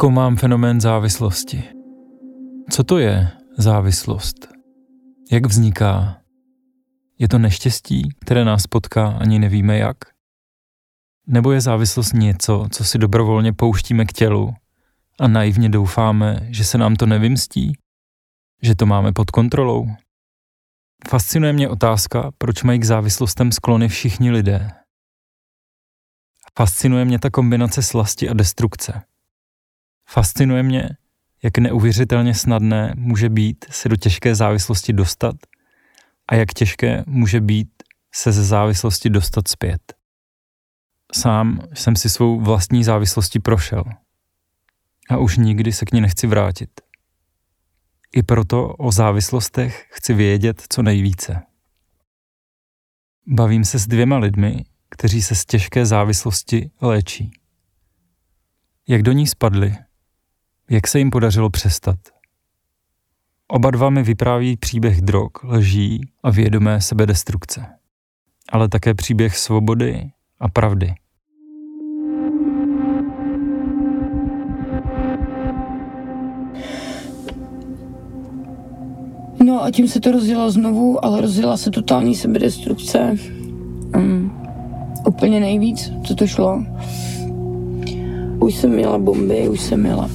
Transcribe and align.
Zkoumám 0.00 0.36
fenomén 0.36 0.80
závislosti. 0.80 1.64
Co 2.70 2.84
to 2.84 2.98
je 2.98 3.30
závislost? 3.58 4.48
Jak 5.30 5.46
vzniká? 5.46 6.20
Je 7.18 7.28
to 7.28 7.38
neštěstí, 7.38 8.08
které 8.20 8.44
nás 8.44 8.66
potká, 8.66 9.08
ani 9.08 9.38
nevíme 9.38 9.78
jak? 9.78 9.96
Nebo 11.26 11.52
je 11.52 11.60
závislost 11.60 12.12
něco, 12.12 12.66
co 12.70 12.84
si 12.84 12.98
dobrovolně 12.98 13.52
pouštíme 13.52 14.04
k 14.04 14.12
tělu 14.12 14.54
a 15.20 15.28
naivně 15.28 15.68
doufáme, 15.68 16.40
že 16.42 16.64
se 16.64 16.78
nám 16.78 16.96
to 16.96 17.06
nevymstí? 17.06 17.78
Že 18.62 18.74
to 18.74 18.86
máme 18.86 19.12
pod 19.12 19.30
kontrolou? 19.30 19.86
Fascinuje 21.08 21.52
mě 21.52 21.68
otázka, 21.68 22.30
proč 22.38 22.62
mají 22.62 22.78
k 22.78 22.84
závislostem 22.84 23.52
sklony 23.52 23.88
všichni 23.88 24.30
lidé. 24.30 24.70
Fascinuje 26.58 27.04
mě 27.04 27.18
ta 27.18 27.30
kombinace 27.30 27.82
slasti 27.82 28.28
a 28.28 28.32
destrukce. 28.34 29.09
Fascinuje 30.12 30.62
mě, 30.62 30.88
jak 31.42 31.58
neuvěřitelně 31.58 32.34
snadné 32.34 32.94
může 32.96 33.28
být 33.28 33.64
se 33.70 33.88
do 33.88 33.96
těžké 33.96 34.34
závislosti 34.34 34.92
dostat 34.92 35.36
a 36.28 36.34
jak 36.34 36.52
těžké 36.52 37.04
může 37.06 37.40
být 37.40 37.70
se 38.14 38.32
ze 38.32 38.44
závislosti 38.44 39.10
dostat 39.10 39.48
zpět. 39.48 39.94
Sám 41.14 41.60
jsem 41.74 41.96
si 41.96 42.08
svou 42.08 42.40
vlastní 42.40 42.84
závislostí 42.84 43.38
prošel 43.40 43.84
a 45.10 45.16
už 45.16 45.36
nikdy 45.36 45.72
se 45.72 45.84
k 45.84 45.92
ní 45.92 46.00
nechci 46.00 46.26
vrátit. 46.26 46.70
I 48.12 48.22
proto 48.22 48.68
o 48.68 48.92
závislostech 48.92 49.86
chci 49.90 50.14
vědět 50.14 50.62
co 50.68 50.82
nejvíce. 50.82 51.42
Bavím 53.26 53.64
se 53.64 53.78
s 53.78 53.86
dvěma 53.86 54.18
lidmi, 54.18 54.64
kteří 54.88 55.22
se 55.22 55.34
z 55.34 55.44
těžké 55.44 55.86
závislosti 55.86 56.70
léčí. 56.80 57.30
Jak 58.88 59.02
do 59.02 59.12
ní 59.12 59.26
spadli 59.26 59.76
jak 60.70 60.88
se 60.88 60.98
jim 60.98 61.10
podařilo 61.10 61.50
přestat. 61.50 61.96
Oba 63.48 63.70
dva 63.70 63.90
mi 63.90 64.02
vypráví 64.02 64.56
příběh 64.56 65.00
drog, 65.00 65.30
lží 65.44 66.00
a 66.22 66.30
vědomé 66.30 66.80
sebedestrukce. 66.80 67.66
Ale 68.52 68.68
také 68.68 68.94
příběh 68.94 69.38
svobody 69.38 70.10
a 70.40 70.48
pravdy. 70.48 70.94
No 79.44 79.64
a 79.64 79.70
tím 79.70 79.88
se 79.88 80.00
to 80.00 80.12
rozjelo 80.12 80.50
znovu, 80.50 81.04
ale 81.04 81.20
rozjela 81.20 81.56
se 81.56 81.70
totální 81.70 82.14
sebedestrukce. 82.14 83.16
Um, 83.96 84.32
úplně 85.06 85.40
nejvíc, 85.40 85.92
co 86.06 86.14
to 86.14 86.26
šlo. 86.26 86.64
Už 88.40 88.54
jsem 88.54 88.70
měla 88.70 88.98
bomby, 88.98 89.48
už 89.48 89.60
jsem 89.60 89.80
měla 89.80 90.10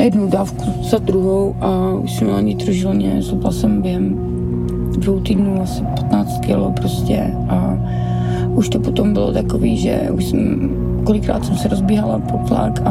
jednu 0.00 0.28
dávku 0.28 0.64
za 0.82 0.98
druhou 0.98 1.56
a 1.60 1.92
už 1.92 2.12
jsem 2.12 2.26
měla 2.26 2.40
nitrožilně, 2.40 3.22
zhubla 3.22 3.52
jsem 3.52 3.82
během 3.82 4.18
dvou 4.98 5.20
týdnů 5.20 5.62
asi 5.62 5.82
15 5.82 6.38
kilo 6.40 6.72
prostě 6.72 7.34
a 7.48 7.78
už 8.54 8.68
to 8.68 8.78
potom 8.80 9.12
bylo 9.12 9.32
takový, 9.32 9.76
že 9.76 10.08
už 10.12 10.24
jsem, 10.24 10.70
kolikrát 11.04 11.44
jsem 11.44 11.56
se 11.56 11.68
rozbíhala 11.68 12.18
po 12.18 12.38
tlak 12.48 12.80
a, 12.84 12.90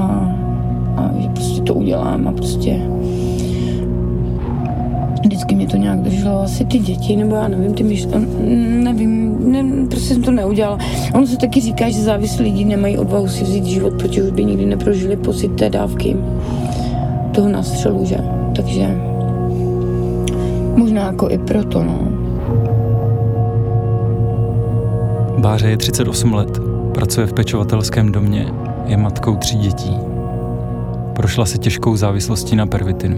a 0.98 1.12
že 1.20 1.30
prostě 1.30 1.62
to 1.62 1.74
udělám 1.74 2.28
a 2.28 2.32
prostě 2.32 2.82
vždycky 5.24 5.56
mě 5.56 5.68
to 5.68 5.78
nějak 5.78 6.00
drželo 6.00 6.42
asi 6.42 6.66
ty 6.66 6.80
děti, 6.80 7.16
nebo 7.16 7.36
já 7.36 7.48
nevím, 7.48 7.74
ty 7.74 7.84
myš, 7.84 8.08
nevím, 8.84 9.38
ne, 9.52 9.88
prostě 9.88 10.14
jsem 10.14 10.24
to 10.24 10.32
neudělala. 10.32 10.78
Ono 11.14 11.28
se 11.28 11.38
taky 11.38 11.62
říká, 11.62 11.90
že 11.90 12.02
závislí 12.02 12.44
lidi 12.44 12.66
nemají 12.66 12.98
odvahu 12.98 13.28
si 13.28 13.44
vzít 13.44 13.66
život, 13.66 13.94
protože 13.94 14.24
už 14.24 14.32
by 14.32 14.46
nikdy 14.46 14.66
neprožili 14.66 15.18
pocit 15.18 15.56
té 15.56 15.70
dávky 15.70 16.16
toho 17.42 17.54
nastřelu, 17.54 18.06
že? 18.06 18.18
Takže 18.56 18.88
možná 20.76 21.02
jako 21.02 21.30
i 21.30 21.38
proto, 21.38 21.84
no. 21.84 22.00
Báře 25.38 25.70
je 25.70 25.78
38 25.78 26.34
let, 26.34 26.60
pracuje 26.94 27.28
v 27.28 27.34
pečovatelském 27.34 28.12
domě, 28.12 28.54
je 28.86 28.98
matkou 28.98 29.36
tří 29.36 29.58
dětí. 29.58 29.98
Prošla 31.16 31.46
se 31.46 31.58
těžkou 31.58 31.96
závislostí 31.96 32.56
na 32.56 32.66
pervitinu. 32.66 33.18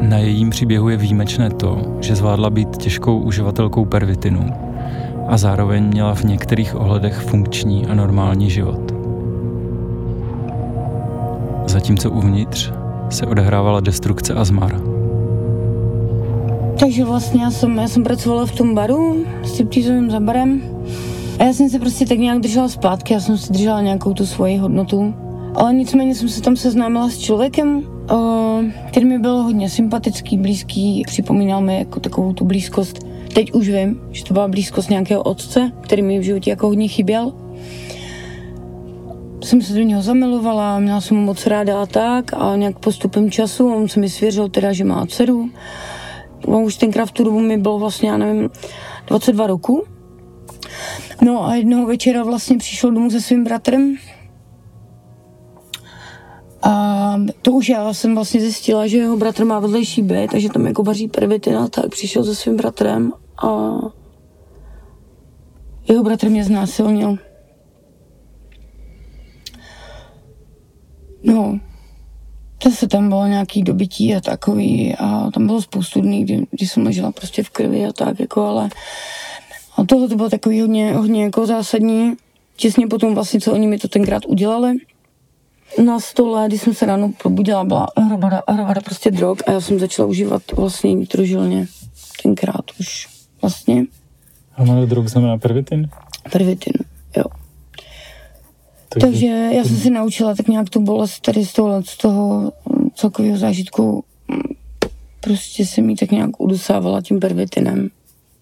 Na 0.00 0.18
jejím 0.18 0.50
příběhu 0.50 0.88
je 0.88 0.96
výjimečné 0.96 1.50
to, 1.50 1.82
že 2.00 2.16
zvládla 2.16 2.50
být 2.50 2.76
těžkou 2.76 3.18
uživatelkou 3.18 3.84
pervitinu 3.84 4.52
a 5.28 5.36
zároveň 5.36 5.84
měla 5.84 6.14
v 6.14 6.24
některých 6.24 6.80
ohledech 6.80 7.18
funkční 7.18 7.86
a 7.86 7.94
normální 7.94 8.50
život 8.50 8.83
zatímco 11.74 12.10
uvnitř 12.10 12.72
se 13.10 13.26
odehrávala 13.26 13.80
destrukce 13.80 14.34
a 14.34 14.44
zmar. 14.44 14.80
Takže 16.80 17.04
vlastně 17.04 17.42
já 17.42 17.50
jsem, 17.50 17.78
já 17.78 17.88
jsem 17.88 18.04
pracovala 18.04 18.46
v 18.46 18.52
tom 18.52 18.74
baru, 18.74 19.24
s 19.44 19.62
tím 19.70 20.10
za 20.10 20.20
barem. 20.20 20.62
A 21.38 21.44
já 21.44 21.52
jsem 21.52 21.68
se 21.70 21.78
prostě 21.78 22.06
tak 22.06 22.18
nějak 22.18 22.40
držela 22.40 22.68
zpátky, 22.68 23.14
já 23.14 23.20
jsem 23.20 23.38
si 23.38 23.52
držela 23.52 23.80
nějakou 23.80 24.14
tu 24.14 24.26
svoji 24.26 24.56
hodnotu. 24.56 25.14
Ale 25.54 25.74
nicméně 25.74 26.14
jsem 26.14 26.28
se 26.28 26.42
tam 26.42 26.56
seznámila 26.56 27.08
s 27.08 27.18
člověkem, 27.18 27.82
který 28.88 29.06
mi 29.06 29.18
byl 29.18 29.42
hodně 29.42 29.70
sympatický, 29.70 30.38
blízký, 30.38 31.02
připomínal 31.06 31.60
mi 31.60 31.78
jako 31.78 32.00
takovou 32.00 32.32
tu 32.32 32.44
blízkost. 32.44 33.06
Teď 33.34 33.52
už 33.52 33.68
vím, 33.68 34.00
že 34.10 34.24
to 34.24 34.34
byla 34.34 34.48
blízkost 34.48 34.90
nějakého 34.90 35.22
otce, 35.22 35.72
který 35.80 36.02
mi 36.02 36.18
v 36.18 36.22
životě 36.22 36.50
jako 36.50 36.66
hodně 36.66 36.88
chyběl 36.88 37.32
jsem 39.44 39.62
se 39.62 39.72
do 39.72 39.82
něho 39.82 40.02
zamilovala, 40.02 40.78
měla 40.78 41.00
jsem 41.00 41.16
ho 41.16 41.22
moc 41.22 41.46
ráda 41.46 41.82
a 41.82 41.86
tak 41.86 42.32
a 42.32 42.56
nějak 42.56 42.78
postupem 42.78 43.30
času, 43.30 43.74
on 43.74 43.88
se 43.88 44.00
mi 44.00 44.10
svěřil 44.10 44.48
teda, 44.48 44.72
že 44.72 44.84
má 44.84 45.06
dceru. 45.06 45.50
On 46.46 46.62
už 46.62 46.76
tenkrát 46.76 47.06
v 47.06 47.12
tu 47.12 47.24
dobu 47.24 47.40
mi 47.40 47.56
bylo 47.56 47.78
vlastně, 47.78 48.08
já 48.08 48.16
nevím, 48.16 48.50
22 49.06 49.46
roku. 49.46 49.84
No 51.22 51.46
a 51.46 51.54
jednoho 51.54 51.86
večera 51.86 52.24
vlastně 52.24 52.58
přišel 52.58 52.90
domů 52.90 53.10
se 53.10 53.20
svým 53.20 53.44
bratrem. 53.44 53.96
A 56.62 57.16
to 57.42 57.52
už 57.52 57.68
já 57.68 57.94
jsem 57.94 58.14
vlastně 58.14 58.40
zjistila, 58.40 58.86
že 58.86 58.98
jeho 58.98 59.16
bratr 59.16 59.44
má 59.44 59.60
vedlejší 59.60 60.02
byt, 60.02 60.30
takže 60.30 60.48
tam 60.48 60.66
jako 60.66 60.82
vaří 60.82 61.08
pervitina, 61.08 61.68
tak 61.68 61.88
přišel 61.88 62.24
se 62.24 62.34
svým 62.34 62.56
bratrem 62.56 63.12
a 63.42 63.78
jeho 65.88 66.02
bratr 66.02 66.28
mě 66.28 66.44
znásilnil. 66.44 67.18
No, 71.24 71.60
zase 72.64 72.88
tam 72.88 73.08
bylo 73.08 73.26
nějaký 73.26 73.62
dobytí 73.62 74.14
a 74.14 74.20
takový 74.20 74.94
a 74.98 75.30
tam 75.30 75.46
bylo 75.46 75.62
spoustu 75.62 76.00
dní, 76.00 76.24
kdy, 76.24 76.46
kdy 76.50 76.66
jsem 76.66 76.86
ležela 76.86 77.12
prostě 77.12 77.42
v 77.42 77.50
krvi 77.50 77.86
a 77.86 77.92
tak 77.92 78.20
jako, 78.20 78.42
ale 78.42 78.68
a 79.76 79.84
tohle 79.84 80.08
to 80.08 80.16
bylo 80.16 80.30
takový 80.30 80.60
hodně, 80.60 80.92
hodně 80.92 81.24
jako 81.24 81.46
zásadní. 81.46 82.12
Těsně 82.56 82.86
potom 82.86 83.14
vlastně, 83.14 83.40
co 83.40 83.52
oni 83.52 83.66
mi 83.66 83.78
to 83.78 83.88
tenkrát 83.88 84.26
udělali. 84.26 84.76
Na 85.84 86.00
stole, 86.00 86.48
když 86.48 86.60
jsem 86.60 86.74
se 86.74 86.86
ráno 86.86 87.12
probudila, 87.22 87.64
byla 87.64 87.88
hromada, 87.96 88.42
hromada 88.48 88.80
prostě 88.80 89.10
drog 89.10 89.38
a 89.46 89.50
já 89.50 89.60
jsem 89.60 89.78
začala 89.78 90.08
užívat 90.08 90.42
vlastně 90.52 90.94
nitrožilně. 90.94 91.66
Tenkrát 92.22 92.64
už 92.80 93.08
vlastně. 93.42 93.84
Hromada 94.50 94.86
drog 94.86 95.08
znamená 95.08 95.38
pervitin? 95.38 95.88
Pervitin, 96.32 96.72
jo. 97.16 97.24
Takže, 99.00 99.06
Takže 99.06 99.26
já 99.56 99.64
jsem 99.64 99.76
si 99.76 99.90
naučila 99.90 100.34
tak 100.34 100.48
nějak 100.48 100.70
tu 100.70 100.80
bolest 100.80 101.20
tady 101.20 101.46
z 101.46 101.52
toho, 101.52 101.82
z 101.82 101.96
toho 101.96 102.52
celkového 102.94 103.38
zážitku 103.38 104.04
prostě 105.20 105.66
se 105.66 105.80
mi 105.80 105.96
tak 105.96 106.10
nějak 106.10 106.40
udusávala 106.40 107.02
tím 107.02 107.20
pervitinem. 107.20 107.88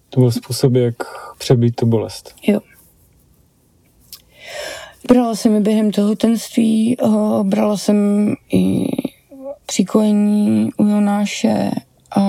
To 0.09 0.19
byl 0.19 0.31
způsob, 0.31 0.73
jak 0.73 0.95
přebít 1.37 1.75
tu 1.75 1.85
bolest. 1.85 2.35
Jo. 2.47 2.59
Brala 5.07 5.35
jsem 5.35 5.53
mi 5.53 5.59
během 5.59 5.91
tehotenství, 5.91 6.97
brala 7.43 7.77
jsem 7.77 7.97
i 8.53 8.85
přikojení 9.65 10.69
u 10.77 10.85
Jonáše 10.85 11.71
a, 12.15 12.21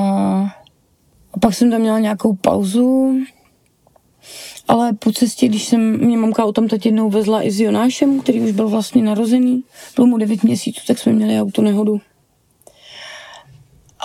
a 1.32 1.38
pak 1.40 1.54
jsem 1.54 1.70
tam 1.70 1.80
měla 1.80 1.98
nějakou 1.98 2.34
pauzu, 2.34 3.18
ale 4.68 4.92
po 4.92 5.12
cestě, 5.12 5.48
když 5.48 5.64
jsem, 5.64 6.06
mě 6.06 6.16
mamka 6.16 6.44
o 6.44 6.52
tom 6.52 6.68
teď 6.68 6.86
jednou 6.86 7.10
vezla 7.10 7.42
i 7.42 7.50
s 7.50 7.60
Jonášem, 7.60 8.20
který 8.20 8.40
už 8.40 8.50
byl 8.50 8.68
vlastně 8.68 9.02
narozený, 9.02 9.64
bylo 9.96 10.06
mu 10.06 10.18
9 10.18 10.42
měsíců, 10.42 10.80
tak 10.86 10.98
jsme 10.98 11.12
měli 11.12 11.40
auto 11.40 11.62
nehodu. 11.62 12.00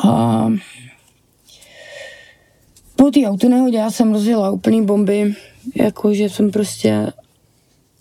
A 0.04 0.48
po 2.96 3.12
té 3.12 3.26
autonehodě 3.26 3.78
já 3.78 3.92
jsem 3.92 4.14
rozjela 4.14 4.52
úplný 4.52 4.86
bomby, 4.86 5.34
jakože 5.76 6.30
jsem 6.30 6.52
prostě, 6.52 7.14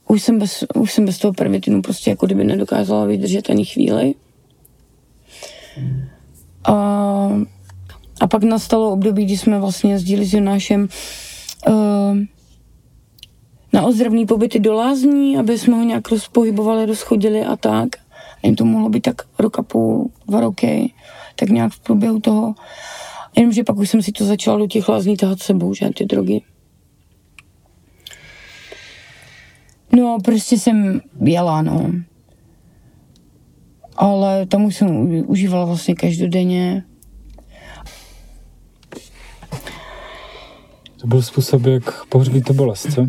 už 0.08 0.22
jsem 0.22 0.38
bez, 0.38 0.64
už 0.74 0.92
jsem 0.92 1.06
bez 1.06 1.18
toho 1.18 1.32
pervitinu 1.32 1.82
prostě 1.82 2.10
jako 2.10 2.26
kdyby 2.26 2.44
nedokázala 2.44 3.04
vydržet 3.04 3.50
ani 3.50 3.64
chvíli. 3.64 4.14
A, 6.64 6.74
a 8.20 8.26
pak 8.26 8.42
nastalo 8.42 8.92
období, 8.92 9.24
kdy 9.24 9.36
jsme 9.38 9.58
vlastně 9.58 9.92
jezdili 9.92 10.26
s 10.26 10.34
Jonášem 10.34 10.88
uh, 11.68 12.18
na 13.72 13.82
ozdravný 13.82 14.26
pobyty 14.26 14.60
do 14.60 14.74
lázní, 14.74 15.38
aby 15.38 15.58
jsme 15.58 15.74
ho 15.76 15.82
nějak 15.82 16.08
rozpohybovali, 16.08 16.86
rozchodili 16.86 17.44
a 17.44 17.56
tak. 17.56 17.88
A 18.44 18.46
jim 18.46 18.56
to 18.56 18.64
mohlo 18.64 18.88
být 18.88 19.00
tak 19.00 19.22
rok 19.38 19.58
a 19.58 19.62
půl, 19.62 20.10
dva 20.26 20.40
roky, 20.40 20.92
tak 21.36 21.48
nějak 21.48 21.72
v 21.72 21.80
průběhu 21.80 22.20
toho. 22.20 22.54
Jenomže 23.36 23.64
pak 23.64 23.76
už 23.76 23.90
jsem 23.90 24.02
si 24.02 24.12
to 24.12 24.24
začala 24.24 24.58
do 24.58 24.66
těch 24.66 24.88
lázní 24.88 25.16
tahat 25.16 25.42
sebou, 25.42 25.74
že 25.74 25.90
ty 25.94 26.04
drogy. 26.04 26.42
No, 29.92 30.18
prostě 30.24 30.58
jsem 30.58 31.00
jela, 31.24 31.62
no. 31.62 31.92
Ale 33.96 34.46
tam 34.46 34.64
už 34.64 34.76
jsem 34.76 34.88
užívala 35.26 35.64
vlastně 35.64 35.94
každodenně. 35.94 36.84
To 41.00 41.06
byl 41.06 41.22
způsob, 41.22 41.66
jak 41.66 42.04
pohřbít 42.04 42.44
to 42.44 42.52
bolest, 42.52 42.92
co? 42.94 43.06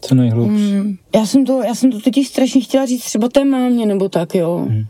Co 0.00 0.14
nejhlubší? 0.14 0.72
Mm, 0.72 0.96
já, 1.14 1.26
jsem 1.26 1.44
to, 1.44 1.62
já 1.62 1.74
jsem 1.74 1.92
to 1.92 2.00
totiž 2.00 2.28
strašně 2.28 2.60
chtěla 2.60 2.86
říct 2.86 3.04
třeba 3.04 3.28
té 3.28 3.44
mámě, 3.44 3.86
nebo 3.86 4.08
tak, 4.08 4.34
jo. 4.34 4.66
Mm. 4.68 4.84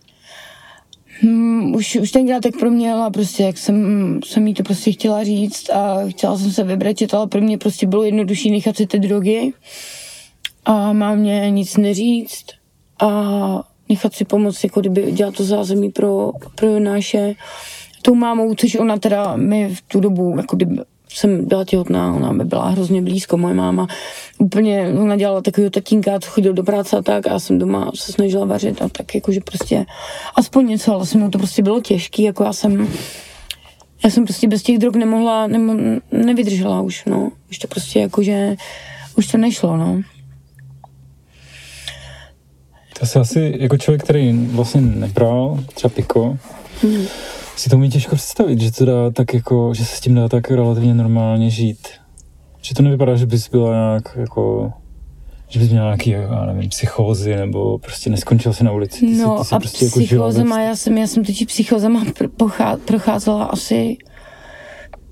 Hmm, 1.20 1.74
už, 1.74 1.96
už 1.96 2.10
tenkrát 2.10 2.42
tak 2.42 2.58
proměla 2.58 3.10
prostě, 3.10 3.42
jak 3.42 3.58
jsem, 3.58 4.20
jsem 4.24 4.46
jí 4.46 4.54
to 4.54 4.62
prostě 4.62 4.92
chtěla 4.92 5.24
říct 5.24 5.70
a 5.70 6.08
chtěla 6.08 6.38
jsem 6.38 6.52
se 6.52 6.64
vybrečet, 6.64 7.14
ale 7.14 7.26
pro 7.26 7.40
mě 7.40 7.58
prostě 7.58 7.86
bylo 7.86 8.02
jednodušší 8.02 8.50
nechat 8.50 8.76
si 8.76 8.86
ty 8.86 8.98
drogy 8.98 9.52
a 10.64 10.92
mámě 10.92 11.50
nic 11.50 11.76
neříct 11.76 12.52
a 13.00 13.10
nechat 13.88 14.14
si 14.14 14.24
pomoct, 14.24 14.64
jako 14.64 14.80
kdyby 14.80 15.12
dělat 15.12 15.34
to 15.34 15.44
zázemí 15.44 15.90
pro, 15.90 16.32
pro 16.54 16.68
Jonáše 16.68 17.34
tou 18.02 18.14
mámou, 18.14 18.54
což 18.54 18.74
ona 18.74 18.98
teda 18.98 19.36
mi 19.36 19.74
v 19.74 19.82
tu 19.82 20.00
dobu, 20.00 20.34
jako 20.36 20.56
kdyby 20.56 20.76
jsem 21.08 21.44
byla 21.44 21.64
těhotná, 21.64 22.14
ona 22.14 22.32
by 22.32 22.44
byla 22.44 22.68
hrozně 22.68 23.02
blízko, 23.02 23.36
moje 23.36 23.54
máma. 23.54 23.86
Úplně, 24.38 24.88
ona 25.00 25.16
dělala 25.16 25.42
takového 25.42 25.70
tatínka, 25.70 26.20
co 26.20 26.30
chodil 26.30 26.52
do 26.52 26.62
práce 26.62 26.96
a 26.96 27.02
tak 27.02 27.26
a 27.26 27.32
já 27.32 27.38
jsem 27.38 27.58
doma 27.58 27.90
se 27.94 28.12
snažila 28.12 28.44
vařit 28.44 28.82
a 28.82 28.88
tak 28.88 29.14
jakože 29.14 29.40
prostě 29.40 29.86
aspoň 30.34 30.66
něco, 30.66 30.94
ale 30.94 31.06
se 31.06 31.18
to 31.18 31.38
prostě 31.38 31.62
bylo 31.62 31.80
těžký, 31.80 32.22
jako 32.22 32.44
já 32.44 32.52
jsem 32.52 32.88
já 34.04 34.10
jsem 34.10 34.24
prostě 34.24 34.48
bez 34.48 34.62
těch 34.62 34.78
drog 34.78 34.96
nemohla, 34.96 35.46
nemo, 35.46 35.74
nevydržela 36.12 36.80
už, 36.80 37.04
no. 37.04 37.32
Už 37.50 37.58
to 37.58 37.68
prostě 37.68 38.00
jakože, 38.00 38.56
už 39.16 39.26
to 39.26 39.38
nešlo, 39.38 39.76
no. 39.76 40.02
To 43.00 43.06
se 43.06 43.20
asi 43.20 43.54
jako 43.58 43.76
člověk, 43.76 44.02
který 44.02 44.32
vlastně 44.32 44.80
nebral 44.80 45.64
třeba 45.74 45.94
piko, 45.94 46.38
hmm 46.82 47.06
si 47.58 47.70
to 47.70 47.76
umí 47.76 47.90
těžko 47.90 48.16
představit, 48.16 48.60
že 48.60 48.72
to 48.72 48.84
dá 48.84 49.10
tak 49.10 49.34
jako, 49.34 49.74
že 49.74 49.84
se 49.84 49.96
s 49.96 50.00
tím 50.00 50.14
dá 50.14 50.28
tak 50.28 50.50
relativně 50.50 50.94
normálně 50.94 51.50
žít. 51.50 51.88
Že 52.62 52.74
to 52.74 52.82
nevypadá, 52.82 53.16
že 53.16 53.26
bys 53.26 53.48
byla 53.48 53.72
nějak 53.72 54.16
jako 54.20 54.72
že 55.48 55.60
bys 55.60 55.70
měla 55.70 55.86
nějaký, 55.86 56.10
já 56.10 56.46
nevím, 56.46 56.70
psychózy, 56.70 57.36
nebo 57.36 57.78
prostě 57.78 58.10
neskončil 58.10 58.52
se 58.52 58.64
na 58.64 58.72
ulici. 58.72 59.00
Ty 59.00 59.14
no 59.14 59.36
jsi, 59.36 59.40
ty 59.40 59.48
jsi 59.48 59.54
a 59.54 59.58
prostě 59.58 59.84
jako 59.84 60.00
psychózama, 60.00 60.60
já 60.60 60.76
jsem, 60.76 60.98
já 60.98 61.06
jsem 61.06 61.24
totiž 61.24 61.46
psychózama 61.46 62.04
procházela 62.84 63.44
asi, 63.44 63.96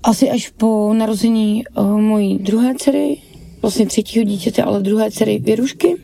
asi 0.03 0.29
až 0.29 0.49
po 0.49 0.93
narození 0.93 1.63
uh, 1.77 1.99
mojí 1.99 2.37
druhé 2.37 2.75
dcery, 2.75 3.17
vlastně 3.61 3.85
třetího 3.85 4.25
dítěte, 4.25 4.63
ale 4.63 4.81
druhé 4.81 5.11
dcery 5.11 5.39
Věrušky. 5.39 5.95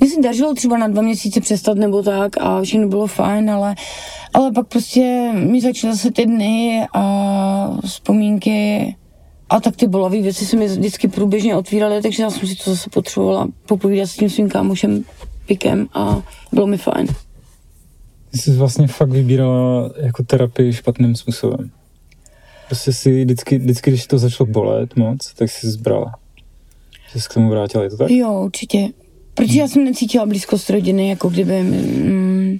Mně 0.00 0.10
se 0.10 0.20
dařilo 0.20 0.54
třeba 0.54 0.78
na 0.78 0.88
dva 0.88 1.02
měsíce 1.02 1.40
přestat 1.40 1.78
nebo 1.78 2.02
tak 2.02 2.36
a 2.40 2.62
všechno 2.62 2.88
bylo 2.88 3.06
fajn, 3.06 3.50
ale, 3.50 3.74
ale 4.34 4.52
pak 4.52 4.66
prostě 4.66 5.32
mi 5.34 5.60
začaly 5.60 5.92
zase 5.92 6.10
ty 6.10 6.26
dny 6.26 6.86
a 6.94 7.78
vzpomínky 7.86 8.96
a 9.48 9.60
tak 9.60 9.76
ty 9.76 9.86
bolavé 9.86 10.22
věci 10.22 10.46
se 10.46 10.56
mi 10.56 10.66
vždycky 10.66 11.08
průběžně 11.08 11.56
otvíraly, 11.56 12.02
takže 12.02 12.22
já 12.22 12.30
jsem 12.30 12.48
si 12.48 12.54
to 12.54 12.70
zase 12.70 12.90
potřebovala 12.90 13.48
popovídat 13.66 14.06
s 14.06 14.16
tím 14.16 14.30
svým 14.30 14.48
kámošem 14.48 15.04
Pikem 15.46 15.88
a 15.94 16.22
bylo 16.52 16.66
mi 16.66 16.78
fajn. 16.78 17.06
Ty 18.30 18.38
jsi 18.38 18.52
vlastně 18.52 18.86
fakt 18.86 19.10
vybírala 19.10 19.90
jako 19.96 20.22
terapii 20.22 20.72
špatným 20.72 21.16
způsobem. 21.16 21.70
Prostě 22.66 22.92
si 22.92 23.24
vždycky, 23.24 23.58
vždycky, 23.58 23.90
když 23.90 24.06
to 24.06 24.18
začalo 24.18 24.50
bolet 24.50 24.96
moc, 24.96 25.34
tak 25.34 25.50
si 25.50 25.70
zbrala. 25.70 26.14
Že 27.12 27.20
jsi 27.20 27.28
k 27.28 27.34
tomu 27.34 27.50
vrátila, 27.50 27.84
je 27.84 27.90
to 27.90 27.96
tak? 27.96 28.10
Jo, 28.10 28.42
určitě. 28.44 28.88
Protože 29.34 29.60
já 29.60 29.68
jsem 29.68 29.84
necítila 29.84 30.26
blízkost 30.26 30.70
rodiny, 30.70 31.08
jako 31.08 31.28
kdyby... 31.28 31.62
Mm, 31.62 32.58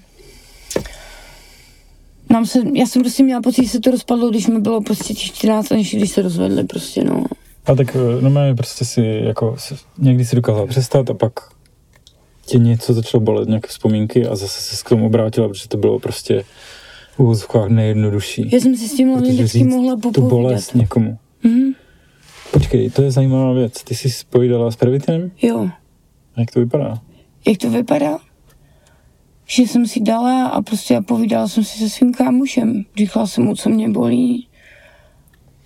nám 2.31 2.47
se, 2.47 2.59
já 2.75 2.87
jsem 2.87 3.03
prostě 3.03 3.23
měla 3.23 3.43
pocit, 3.43 3.65
že 3.65 3.71
se 3.71 3.81
to 3.81 3.91
rozpadlo, 3.91 4.31
když 4.31 4.47
mi 4.47 4.61
bylo 4.61 4.81
prostě 4.81 5.15
14 5.15 5.71
než 5.71 5.95
když 5.95 6.11
se 6.11 6.23
rozvedli 6.23 6.65
prostě, 6.65 7.05
no. 7.05 7.25
A 7.67 7.75
tak 7.75 7.97
no 8.21 8.31
mě 8.31 8.55
prostě 8.55 8.85
si 8.85 9.21
jako 9.25 9.57
někdy 9.99 10.25
si 10.25 10.37
dokázala 10.37 10.67
přestat 10.67 11.11
a 11.11 11.15
pak 11.15 11.33
tě 12.47 12.59
něco 12.59 12.93
začalo 12.93 13.21
bolet, 13.21 13.49
nějaké 13.49 13.69
vzpomínky 13.69 14.27
a 14.27 14.37
zase 14.37 14.77
se 14.77 14.85
k 14.85 14.89
tomu 14.89 15.07
obrátila, 15.07 15.49
protože 15.49 15.69
to 15.69 15.77
bylo 15.77 15.99
prostě 15.99 16.45
v 17.17 17.21
úvozovkách 17.21 17.69
nejjednodušší. 17.69 18.51
Já 18.53 18.61
jsem 18.61 18.77
si 18.77 18.89
s 18.89 18.95
tím 18.95 19.09
hlavně 19.09 19.31
vždycky 19.31 19.65
mohla 19.65 19.97
popovídat. 19.97 20.15
Tu 20.15 20.29
bolest 20.29 20.75
někomu. 20.75 21.19
Mm-hmm. 21.45 21.75
Počkej, 22.53 22.91
to 22.91 23.03
je 23.03 23.11
zajímavá 23.11 23.53
věc. 23.53 23.85
Ty 23.85 23.95
jsi 23.95 24.11
spojídala 24.11 24.71
s 24.71 24.77
pervitinem? 24.77 25.31
Jo. 25.43 25.71
Jak 26.37 26.51
to 26.51 26.61
vypadá? 26.61 26.99
Jak 27.49 27.59
to 27.59 27.71
vypadá? 27.71 28.19
Že 29.47 29.63
jsem 29.63 29.87
si 29.87 30.01
dala 30.01 30.47
a 30.47 30.63
prostě 30.63 31.01
povídala 31.01 31.49
jsem 31.49 31.65
si 31.65 31.79
se 31.79 31.91
svým 31.91 32.15
kámošem. 32.15 32.85
Říkala 32.97 33.27
jsem 33.27 33.45
mu, 33.45 33.55
co 33.55 33.69
mě 33.69 33.89
bolí. 33.89 34.49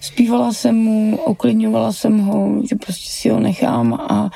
Zpívala 0.00 0.52
jsem 0.52 0.76
mu, 0.76 1.18
uklidňovala 1.26 1.92
jsem 1.92 2.18
ho, 2.18 2.62
že 2.68 2.76
prostě 2.76 3.10
si 3.10 3.28
ho 3.28 3.40
nechám 3.40 3.94
a, 3.94 4.30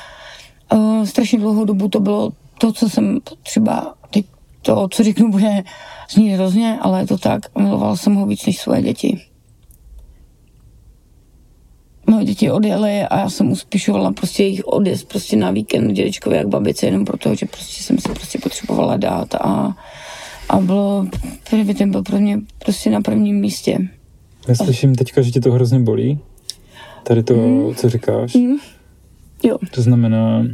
a 0.70 1.04
strašně 1.04 1.38
dlouhou 1.38 1.64
dobu 1.64 1.88
to 1.88 2.00
bylo 2.00 2.32
to, 2.58 2.72
co 2.72 2.90
jsem 2.90 3.18
třeba, 3.42 3.94
teď 4.10 4.26
to, 4.62 4.88
co 4.88 5.04
řeknu, 5.04 5.30
bude 5.30 5.62
znít 6.10 6.30
hrozně, 6.30 6.78
ale 6.80 7.00
je 7.00 7.06
to 7.06 7.18
tak, 7.18 7.58
milovala 7.58 7.96
jsem 7.96 8.14
ho 8.14 8.26
víc 8.26 8.46
než 8.46 8.58
svoje 8.58 8.82
děti 8.82 9.29
moje 12.10 12.24
děti 12.24 12.50
odjeli 12.50 13.02
a 13.02 13.18
já 13.18 13.30
jsem 13.30 13.52
uspěšovala 13.52 14.12
prostě 14.12 14.42
jejich 14.42 14.68
odjezd 14.68 15.08
prostě 15.08 15.36
na 15.36 15.50
víkend 15.50 15.92
dědečkovi 15.92 16.36
jak 16.36 16.48
babice, 16.48 16.86
jenom 16.86 17.04
proto, 17.04 17.34
že 17.34 17.46
prostě 17.46 17.82
jsem 17.82 17.98
si 17.98 18.08
prostě 18.08 18.38
potřebovala 18.38 18.96
dát 18.96 19.34
a, 19.34 19.76
a 20.48 20.60
bylo, 20.60 21.06
ten 21.78 21.90
byl 21.90 22.02
pro 22.02 22.20
mě 22.20 22.40
prostě 22.58 22.90
na 22.90 23.00
prvním 23.00 23.36
místě. 23.36 23.78
Já 24.48 24.54
slyším 24.54 24.94
teďka, 24.94 25.22
že 25.22 25.30
tě 25.30 25.40
to 25.40 25.52
hrozně 25.52 25.78
bolí. 25.78 26.18
Tady 27.02 27.22
to, 27.22 27.34
mm. 27.34 27.74
co 27.74 27.88
říkáš. 27.88 28.34
Mm. 28.34 28.56
Jo. 29.42 29.58
To 29.74 29.82
znamená, 29.82 30.46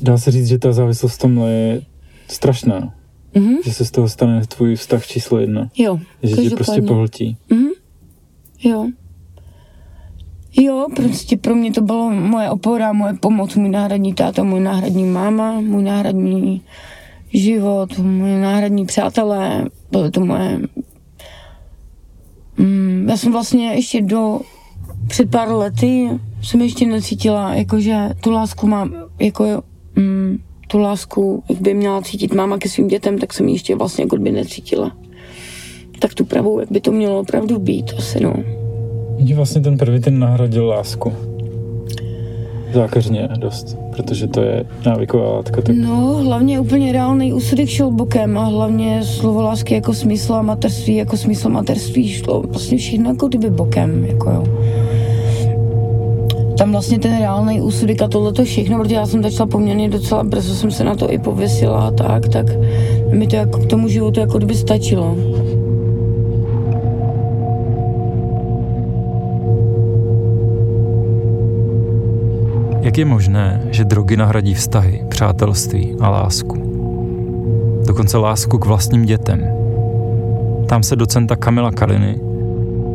dá 0.00 0.18
se 0.18 0.30
říct, 0.30 0.48
že 0.48 0.58
ta 0.58 0.72
závislost 0.72 1.14
v 1.14 1.18
tomhle 1.18 1.50
je 1.50 1.82
strašná. 2.28 2.94
Mm-hmm. 3.34 3.56
Že 3.64 3.72
se 3.72 3.84
z 3.84 3.90
toho 3.90 4.08
stane 4.08 4.46
tvůj 4.46 4.76
vztah 4.76 5.06
číslo 5.06 5.38
jedna. 5.38 5.70
Jo, 5.78 5.98
Že 6.22 6.36
tě 6.36 6.50
prostě 6.50 6.82
pohltí. 6.82 7.36
Mm-hmm. 7.50 7.70
Jo. 8.64 8.88
Jo, 10.56 10.86
prostě 10.96 11.36
pro 11.36 11.54
mě 11.54 11.72
to 11.72 11.80
bylo 11.80 12.10
moje 12.10 12.50
opora, 12.50 12.92
moje 12.92 13.14
pomoc, 13.14 13.54
můj 13.54 13.68
náhradní 13.68 14.14
táta, 14.14 14.42
můj 14.42 14.60
náhradní 14.60 15.04
máma, 15.04 15.60
můj 15.60 15.82
náhradní 15.82 16.62
život, 17.32 17.98
moje 17.98 18.40
náhradní 18.40 18.86
přátelé, 18.86 19.64
byly 19.90 20.10
to 20.10 20.20
moje... 20.20 20.60
Mm, 22.58 23.06
já 23.08 23.16
jsem 23.16 23.32
vlastně 23.32 23.74
ještě 23.74 24.02
do 24.02 24.40
před 25.06 25.30
pár 25.30 25.52
lety 25.52 26.08
jsem 26.42 26.60
ještě 26.60 26.86
necítila, 26.86 27.54
jakože 27.54 28.10
tu 28.20 28.30
lásku 28.30 28.66
mám, 28.66 28.94
jako 29.18 29.62
mm, 29.96 30.38
tu 30.66 30.78
lásku, 30.78 31.42
jak 31.48 31.60
by 31.60 31.74
měla 31.74 32.02
cítit 32.02 32.34
máma 32.34 32.58
ke 32.58 32.68
svým 32.68 32.88
dětem, 32.88 33.18
tak 33.18 33.32
jsem 33.32 33.48
ji 33.48 33.54
ještě 33.54 33.76
vlastně 33.76 34.04
jako 34.04 34.16
by 34.16 34.32
necítila. 34.32 34.96
Tak 35.98 36.14
tu 36.14 36.24
pravou, 36.24 36.60
jak 36.60 36.72
by 36.72 36.80
to 36.80 36.92
mělo 36.92 37.20
opravdu 37.20 37.58
být, 37.58 37.92
asi 37.98 38.20
no. 38.20 38.61
Že 39.18 39.34
vlastně 39.34 39.60
ten 39.60 39.78
první 39.78 40.00
ten 40.00 40.18
nahradil 40.18 40.66
lásku. 40.66 41.12
Zákeřně 42.72 43.28
dost, 43.36 43.76
protože 43.96 44.26
to 44.26 44.40
je 44.40 44.64
návyková 44.86 45.32
látka. 45.32 45.62
Tak... 45.62 45.76
No, 45.76 46.16
hlavně 46.24 46.60
úplně 46.60 46.92
reálný 46.92 47.32
úsudek 47.32 47.68
šel 47.68 47.90
bokem 47.90 48.38
a 48.38 48.44
hlavně 48.44 49.04
slovo 49.04 49.42
lásky 49.42 49.74
jako 49.74 49.94
smysl 49.94 50.34
a 50.34 50.42
materství 50.42 50.96
jako 50.96 51.16
smysl 51.16 51.48
materství 51.48 52.08
šlo 52.08 52.42
vlastně 52.42 52.78
všechno 52.78 53.10
jako 53.10 53.28
kdyby 53.28 53.50
bokem, 53.50 54.04
jako 54.04 54.30
jo. 54.30 54.44
Tam 56.58 56.72
vlastně 56.72 56.98
ten 56.98 57.18
reálný 57.18 57.60
úsudek 57.60 58.02
a 58.02 58.08
tohle 58.08 58.32
to 58.32 58.44
všechno, 58.44 58.78
protože 58.78 58.94
já 58.94 59.06
jsem 59.06 59.22
začala 59.22 59.46
poměrně 59.46 59.88
docela 59.88 60.24
brzo, 60.24 60.54
jsem 60.54 60.70
se 60.70 60.84
na 60.84 60.94
to 60.94 61.12
i 61.12 61.18
pověsila 61.18 61.86
a 61.86 61.90
tak, 61.90 62.28
tak 62.28 62.46
mi 63.12 63.26
to 63.26 63.36
jako 63.36 63.58
k 63.58 63.66
tomu 63.66 63.88
životu 63.88 64.20
jako 64.20 64.38
kdyby 64.38 64.54
stačilo. 64.54 65.16
Jak 72.82 72.98
je 72.98 73.04
možné, 73.04 73.60
že 73.70 73.84
drogy 73.84 74.16
nahradí 74.16 74.54
vztahy, 74.54 75.04
přátelství 75.08 75.96
a 76.00 76.10
lásku? 76.10 76.72
Dokonce 77.86 78.18
lásku 78.18 78.58
k 78.58 78.64
vlastním 78.64 79.04
dětem. 79.04 79.46
Tam 80.68 80.82
se 80.82 80.96
docenta 80.96 81.36
Kamila 81.36 81.72
Kaliny, 81.72 82.20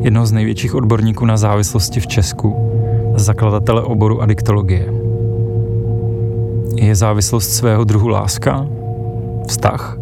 jednoho 0.02 0.26
z 0.26 0.32
největších 0.32 0.76
odborníků 0.76 1.26
na 1.26 1.38
závislosti 1.38 2.00
v 2.00 2.08
Česku 2.08 2.56
zakladatele 3.16 3.82
oboru 3.82 4.22
adiktologie. 4.22 4.94
Je 6.76 6.96
závislost 6.96 7.50
svého 7.50 7.84
druhu 7.84 8.08
láska? 8.08 8.68
Vztah? 9.48 9.98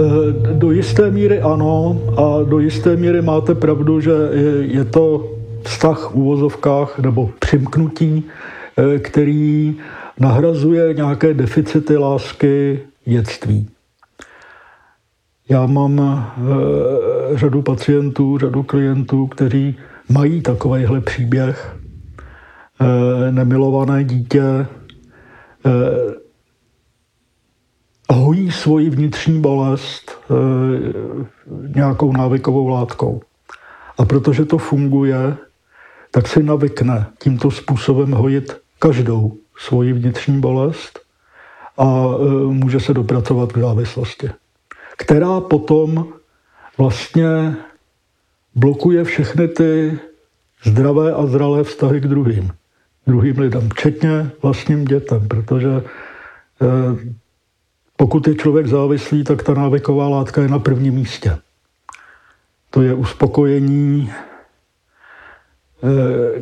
Eh, 0.00 0.52
do 0.52 0.70
jisté 0.70 1.10
míry 1.10 1.40
ano 1.40 1.98
a 2.16 2.42
do 2.42 2.58
jisté 2.58 2.96
míry 2.96 3.22
máte 3.22 3.54
pravdu, 3.54 4.00
že 4.00 4.12
je 4.60 4.84
to 4.84 5.35
vztah 5.66 6.10
v 6.10 6.14
úvozovkách 6.14 6.98
nebo 6.98 7.30
přimknutí, 7.38 8.24
eh, 8.24 8.98
který 8.98 9.76
nahrazuje 10.20 10.94
nějaké 10.94 11.34
deficity 11.34 11.96
lásky 11.96 12.80
dětství. 13.04 13.68
Já 15.48 15.66
mám 15.66 16.00
e, 16.00 17.38
řadu 17.38 17.62
pacientů, 17.62 18.38
řadu 18.38 18.62
klientů, 18.62 19.26
kteří 19.26 19.76
mají 20.08 20.42
takovýhle 20.42 21.00
příběh. 21.00 21.76
E, 22.80 23.32
nemilované 23.32 24.04
dítě 24.04 24.66
hojí 28.12 28.50
svoji 28.50 28.90
vnitřní 28.90 29.40
bolest 29.40 30.18
nějakou 31.74 32.12
návykovou 32.12 32.68
látkou. 32.68 33.20
A 33.98 34.04
protože 34.04 34.44
to 34.44 34.58
funguje, 34.58 35.36
tak 36.16 36.28
si 36.28 36.42
navykne 36.42 37.06
tímto 37.18 37.50
způsobem 37.50 38.12
hojit 38.12 38.56
každou 38.78 39.36
svoji 39.56 39.92
vnitřní 39.92 40.40
bolest 40.40 41.00
a 41.78 41.84
e, 41.84 42.24
může 42.52 42.80
se 42.80 42.94
dopracovat 42.94 43.52
k 43.52 43.58
závislosti, 43.58 44.30
která 44.96 45.40
potom 45.40 46.08
vlastně 46.78 47.56
blokuje 48.54 49.04
všechny 49.04 49.48
ty 49.48 49.98
zdravé 50.64 51.12
a 51.12 51.26
zralé 51.26 51.64
vztahy 51.64 52.00
k 52.00 52.06
druhým, 52.06 52.50
druhým 53.06 53.38
lidem, 53.38 53.68
včetně 53.68 54.30
vlastním 54.42 54.84
dětem, 54.84 55.28
protože 55.28 55.68
e, 55.68 55.82
pokud 57.96 58.28
je 58.28 58.34
člověk 58.34 58.66
závislý, 58.66 59.24
tak 59.24 59.42
ta 59.42 59.54
návyková 59.54 60.08
látka 60.08 60.42
je 60.42 60.48
na 60.48 60.58
prvním 60.58 60.94
místě. 60.94 61.38
To 62.70 62.82
je 62.82 62.94
uspokojení, 62.94 64.12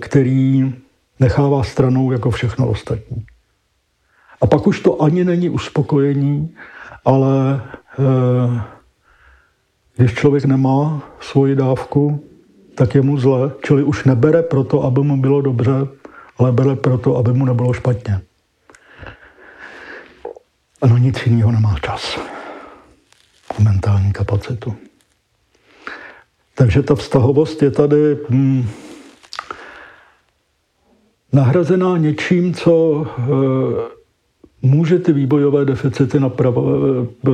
který 0.00 0.74
nechává 1.20 1.62
stranou 1.62 2.12
jako 2.12 2.30
všechno 2.30 2.68
ostatní. 2.68 3.26
A 4.40 4.46
pak 4.46 4.66
už 4.66 4.80
to 4.80 5.02
ani 5.02 5.24
není 5.24 5.48
uspokojení, 5.50 6.54
ale 7.04 7.62
e, 7.98 8.60
když 9.96 10.14
člověk 10.14 10.44
nemá 10.44 11.02
svoji 11.20 11.54
dávku, 11.54 12.24
tak 12.74 12.94
je 12.94 13.02
mu 13.02 13.18
zle, 13.18 13.52
čili 13.64 13.82
už 13.82 14.04
nebere 14.04 14.42
proto, 14.42 14.84
aby 14.84 15.00
mu 15.00 15.16
bylo 15.16 15.40
dobře, 15.40 15.72
ale 16.38 16.52
bere 16.52 16.76
proto, 16.76 17.16
aby 17.16 17.32
mu 17.32 17.44
nebylo 17.44 17.72
špatně. 17.72 18.20
Ano, 20.82 20.98
nic 20.98 21.26
jiného 21.26 21.52
nemá 21.52 21.76
čas. 21.82 22.18
Mentální 23.58 24.12
kapacitu. 24.12 24.74
Takže 26.54 26.82
ta 26.82 26.94
vztahovost 26.94 27.62
je 27.62 27.70
tady 27.70 28.16
hm, 28.30 28.68
nahrazená 31.34 31.96
něčím, 31.96 32.54
co 32.54 33.06
e, 33.06 33.22
může 34.62 34.98
ty 34.98 35.12
výbojové 35.12 35.64
deficity 35.64 36.20
napravo, 36.20 36.64
e, 36.66 37.30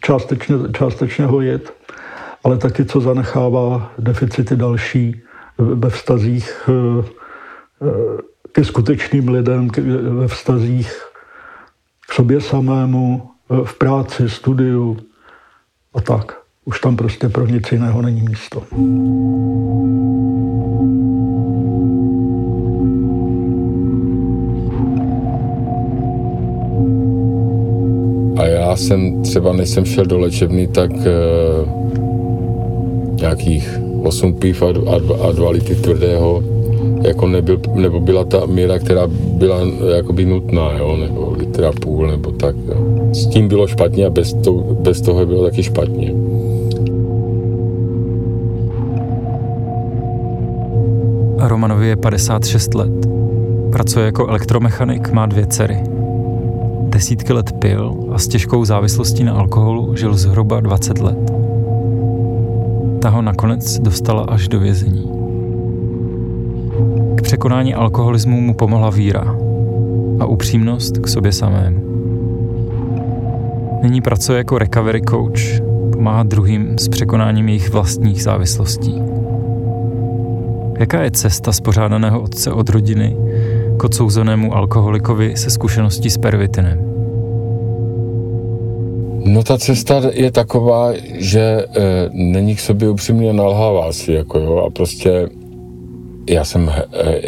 částečně, 0.00 0.56
částečně 0.76 1.26
hojit, 1.26 1.72
ale 2.44 2.58
taky 2.58 2.84
co 2.84 3.00
zanechává 3.00 3.92
deficity 3.98 4.56
další 4.56 5.20
ve 5.58 5.90
vztazích 5.90 6.70
ke 8.52 8.64
skutečným 8.64 9.28
lidem, 9.28 9.70
ve 10.00 10.28
vztazích 10.28 11.02
k 12.08 12.12
sobě 12.12 12.40
samému, 12.40 13.30
v 13.64 13.78
práci, 13.78 14.28
studiu 14.28 14.96
a 15.94 16.00
tak. 16.00 16.38
Už 16.64 16.80
tam 16.80 16.96
prostě 16.96 17.28
pro 17.28 17.46
nic 17.46 17.72
jiného 17.72 18.02
není 18.02 18.22
místo. 18.22 18.62
Jsem 28.76 29.22
třeba, 29.22 29.52
než 29.52 29.68
jsem 29.70 29.84
šel 29.84 30.04
do 30.04 30.18
léčebny, 30.18 30.66
tak 30.66 30.90
e, 30.90 31.10
nějakých 33.20 33.80
8 34.02 34.34
piv 34.34 34.62
a, 34.62 34.66
a, 34.66 35.28
a 35.28 35.32
2 35.32 35.50
litry 35.50 35.74
tvrdého, 35.74 36.42
jako 37.02 37.26
nebyl, 37.26 37.60
nebo 37.74 38.00
byla 38.00 38.24
ta 38.24 38.46
míra, 38.46 38.78
která 38.78 39.06
byla 39.06 39.60
jakoby 39.96 40.24
nutná, 40.24 40.72
jo, 40.78 40.96
nebo 40.96 41.34
litra 41.38 41.72
půl, 41.72 42.06
nebo 42.06 42.32
tak. 42.32 42.56
Jo. 42.68 43.12
S 43.12 43.26
tím 43.26 43.48
bylo 43.48 43.66
špatně 43.66 44.06
a 44.06 44.10
bez, 44.10 44.32
to, 44.32 44.52
bez 44.54 45.00
toho 45.00 45.26
bylo 45.26 45.44
taky 45.44 45.62
špatně. 45.62 46.14
Romanovi 51.38 51.88
je 51.88 51.96
56 51.96 52.74
let. 52.74 53.06
Pracuje 53.72 54.06
jako 54.06 54.26
elektromechanik, 54.26 55.12
má 55.12 55.26
dvě 55.26 55.46
dcery. 55.46 55.93
Desítky 56.94 57.32
let 57.32 57.52
pil 57.52 57.94
a 58.12 58.18
s 58.18 58.28
těžkou 58.28 58.64
závislostí 58.64 59.24
na 59.24 59.32
alkoholu 59.32 59.96
žil 59.96 60.14
zhruba 60.14 60.60
20 60.60 60.98
let. 60.98 61.32
Ta 63.02 63.08
ho 63.08 63.22
nakonec 63.22 63.78
dostala 63.78 64.22
až 64.22 64.48
do 64.48 64.60
vězení. 64.60 65.10
K 67.14 67.22
překonání 67.22 67.74
alkoholismu 67.74 68.40
mu 68.40 68.54
pomohla 68.54 68.90
víra 68.90 69.36
a 70.20 70.26
upřímnost 70.26 70.98
k 70.98 71.08
sobě 71.08 71.32
samému. 71.32 71.80
Nyní 73.82 74.00
pracuje 74.00 74.38
jako 74.38 74.58
recovery 74.58 75.02
coach, 75.08 75.60
pomáhá 75.92 76.22
druhým 76.22 76.78
s 76.78 76.88
překonáním 76.88 77.48
jejich 77.48 77.70
vlastních 77.70 78.22
závislostí. 78.22 79.02
Jaká 80.78 81.02
je 81.02 81.10
cesta 81.10 81.52
spořádaného 81.52 82.22
otce 82.22 82.52
od 82.52 82.68
rodiny 82.68 83.16
k 83.76 83.84
odsouzenému 83.84 84.54
alkoholikovi 84.54 85.36
se 85.36 85.50
zkušeností 85.50 86.10
s 86.10 86.18
pervitinem? 86.18 86.94
No 89.24 89.42
ta 89.42 89.58
cesta 89.58 90.02
je 90.12 90.30
taková, 90.30 90.92
že 91.18 91.40
e, 91.40 91.66
není 92.12 92.56
k 92.56 92.60
sobě 92.60 92.90
upřímně 92.90 93.32
nalhává 93.32 93.92
si, 93.92 94.12
jako 94.12 94.38
jo, 94.38 94.56
a 94.56 94.70
prostě 94.70 95.28
já 96.30 96.44
jsem, 96.44 96.68
e, 96.68 97.20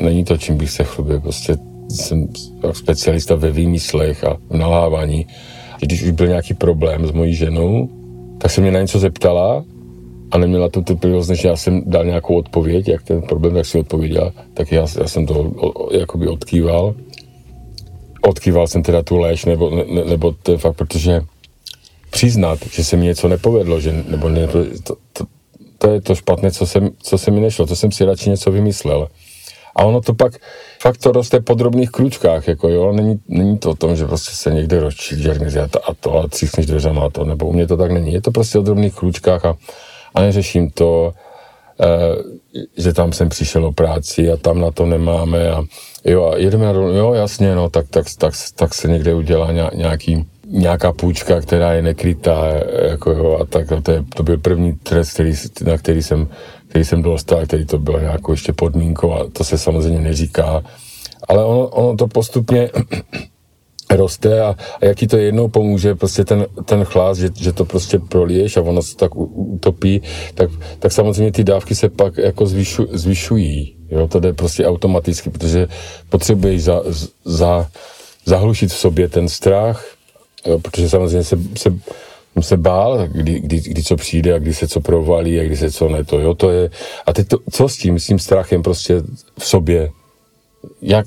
není 0.00 0.24
to, 0.24 0.36
čím 0.36 0.56
bych 0.56 0.70
se 0.70 0.84
chlubil, 0.84 1.20
prostě 1.20 1.56
jsem 1.88 2.28
specialista 2.72 3.34
ve 3.34 3.50
výmyslech 3.50 4.24
a 4.24 4.36
v 4.50 4.56
nalhávání. 4.56 5.26
Když 5.80 6.02
už 6.02 6.10
byl 6.10 6.26
nějaký 6.26 6.54
problém 6.54 7.06
s 7.06 7.12
mojí 7.12 7.34
ženou, 7.34 7.88
tak 8.38 8.50
se 8.50 8.60
mě 8.60 8.70
na 8.70 8.80
něco 8.80 8.98
zeptala 8.98 9.64
a 10.30 10.38
neměla 10.38 10.68
tu 10.68 10.82
trpělivost, 10.82 11.28
než 11.28 11.44
já 11.44 11.56
jsem 11.56 11.82
dal 11.86 12.04
nějakou 12.04 12.36
odpověď, 12.36 12.88
jak 12.88 13.02
ten 13.02 13.22
problém, 13.22 13.54
tak 13.54 13.66
si 13.66 13.78
odpověděla, 13.78 14.32
tak 14.54 14.72
já, 14.72 14.86
já 15.00 15.08
jsem 15.08 15.26
to 15.26 15.34
o, 15.34 15.94
jakoby 15.94 16.28
odkýval. 16.28 16.94
Odkýval 18.22 18.66
jsem 18.66 18.82
teda 18.82 19.02
tu 19.02 19.16
léč, 19.16 19.44
nebo, 19.44 19.70
ne, 19.70 19.84
nebo 20.04 20.34
to 20.42 20.52
je 20.52 20.58
fakt, 20.58 20.76
protože 20.76 21.20
přiznat, 22.10 22.58
že 22.72 22.84
se 22.84 22.96
mi 22.96 23.04
něco 23.04 23.28
nepovedlo, 23.28 23.80
že, 23.80 24.04
nebo 24.08 24.28
ne, 24.28 24.46
to, 24.46 24.64
to, 24.82 24.96
to, 25.12 25.24
to 25.78 25.90
je 25.90 26.00
to 26.00 26.14
špatné, 26.14 26.50
co 26.50 26.66
se, 26.66 26.80
co 27.02 27.18
se 27.18 27.30
mi 27.30 27.40
nešlo, 27.40 27.66
to 27.66 27.76
jsem 27.76 27.92
si 27.92 28.04
radši 28.04 28.30
něco 28.30 28.50
vymyslel. 28.50 29.08
A 29.76 29.84
ono 29.84 30.00
to 30.00 30.14
pak, 30.14 30.32
fakt 30.80 30.98
to 30.98 31.12
roste 31.12 31.40
po 31.40 31.54
drobných 31.54 31.90
kručkách, 31.90 32.48
jako 32.48 32.68
jo, 32.68 32.92
není, 32.92 33.20
není 33.28 33.58
to 33.58 33.70
o 33.70 33.74
tom, 33.74 33.96
že 33.96 34.06
prostě 34.06 34.30
se 34.34 34.50
někde 34.50 34.80
rozčílí 34.80 35.30
a 35.30 35.68
to 35.68 35.90
a 35.90 35.94
to 35.94 36.18
a 36.18 36.28
třísneš 36.28 36.66
dveřama 36.66 37.06
a 37.06 37.10
to, 37.10 37.24
nebo 37.24 37.46
u 37.46 37.52
mě 37.52 37.66
to 37.66 37.76
tak 37.76 37.90
není, 37.90 38.12
je 38.12 38.20
to 38.20 38.30
prostě 38.30 38.58
o 38.58 38.62
drobných 38.62 38.94
kručkách 38.94 39.44
a 39.44 39.56
a 40.14 40.20
neřeším 40.20 40.70
to, 40.70 41.12
eh, 41.80 41.86
že 42.76 42.92
tam 42.92 43.12
jsem 43.12 43.28
přišel 43.28 43.66
o 43.66 43.72
práci 43.72 44.32
a 44.32 44.36
tam 44.36 44.60
na 44.60 44.70
to 44.70 44.86
nemáme 44.86 45.50
a 45.50 45.64
jo, 46.04 46.24
a 46.24 46.36
jedeme 46.36 46.64
na 46.64 46.72
dolů, 46.72 46.88
jo, 46.88 47.12
jasně, 47.12 47.54
no, 47.54 47.70
tak, 47.70 47.86
tak, 47.90 48.06
tak, 48.18 48.34
tak 48.54 48.74
se 48.74 48.88
někde 48.88 49.14
udělá 49.14 49.52
nějaký, 49.74 50.26
nějaká 50.46 50.92
půjčka, 50.92 51.40
která 51.40 51.72
je 51.72 51.82
nekrytá, 51.82 52.46
jako 52.90 53.10
jo, 53.10 53.38
a 53.40 53.44
tak, 53.44 53.70
no, 53.70 53.82
to, 53.82 53.92
je, 53.92 54.04
to 54.14 54.22
byl 54.22 54.38
první 54.38 54.72
trest, 54.72 55.12
který, 55.12 55.32
na 55.64 55.78
který 55.78 56.02
jsem, 56.02 56.28
který 56.68 56.84
jsem 56.84 57.02
dostal, 57.02 57.46
který 57.46 57.66
to 57.66 57.78
byl 57.78 58.00
nějakou 58.00 58.32
ještě 58.32 58.52
podmínkou 58.52 59.12
a 59.12 59.26
to 59.32 59.44
se 59.44 59.58
samozřejmě 59.58 60.00
neříká, 60.00 60.62
ale 61.28 61.44
ono, 61.44 61.66
ono 61.66 61.96
to 61.96 62.08
postupně 62.08 62.70
roste 63.90 64.40
a, 64.40 64.56
a 64.80 64.84
jak 64.84 64.96
ti 64.96 65.06
to 65.06 65.16
jednou 65.16 65.48
pomůže, 65.48 65.94
prostě 65.94 66.24
ten, 66.24 66.46
ten 66.64 66.84
chlás, 66.84 67.18
že, 67.18 67.30
že 67.36 67.52
to 67.52 67.64
prostě 67.64 67.98
proliješ 67.98 68.56
a 68.56 68.60
ono 68.60 68.82
se 68.82 68.96
tak 68.96 69.16
utopí, 69.16 70.02
tak, 70.34 70.50
tak 70.78 70.92
samozřejmě 70.92 71.32
ty 71.32 71.44
dávky 71.44 71.74
se 71.74 71.88
pak 71.88 72.18
jako 72.18 72.46
zvyšu, 72.46 72.86
zvyšují. 72.92 73.76
Jo, 73.90 74.08
to 74.08 74.20
jde 74.20 74.32
prostě 74.32 74.66
automaticky, 74.66 75.30
protože 75.30 75.68
potřebuješ 76.08 76.62
za, 76.62 76.82
za, 77.24 77.68
zahlušit 78.24 78.70
v 78.70 78.76
sobě 78.76 79.08
ten 79.08 79.28
strach, 79.28 79.84
jo, 80.46 80.58
protože 80.58 80.88
samozřejmě 80.88 81.24
se, 81.24 81.38
se 81.56 81.72
jsem 82.38 82.42
se 82.42 82.56
bál, 82.56 83.08
kdy, 83.12 83.40
kdy, 83.40 83.60
kdy 83.60 83.82
co 83.82 83.96
přijde 83.96 84.34
a 84.34 84.38
kdy 84.38 84.54
se 84.54 84.68
co 84.68 84.80
provalí 84.80 85.40
a 85.40 85.44
kdy 85.44 85.56
se 85.56 85.72
co 85.72 85.88
ne, 85.88 86.04
to 86.04 86.20
jo, 86.20 86.34
to 86.34 86.50
je, 86.50 86.70
a 87.06 87.12
teď 87.12 87.28
to, 87.28 87.38
co 87.50 87.68
s 87.68 87.76
tím, 87.76 87.98
s 87.98 88.06
tím 88.06 88.18
strachem 88.18 88.62
prostě 88.62 89.02
v 89.38 89.44
sobě, 89.44 89.90
jak, 90.82 91.06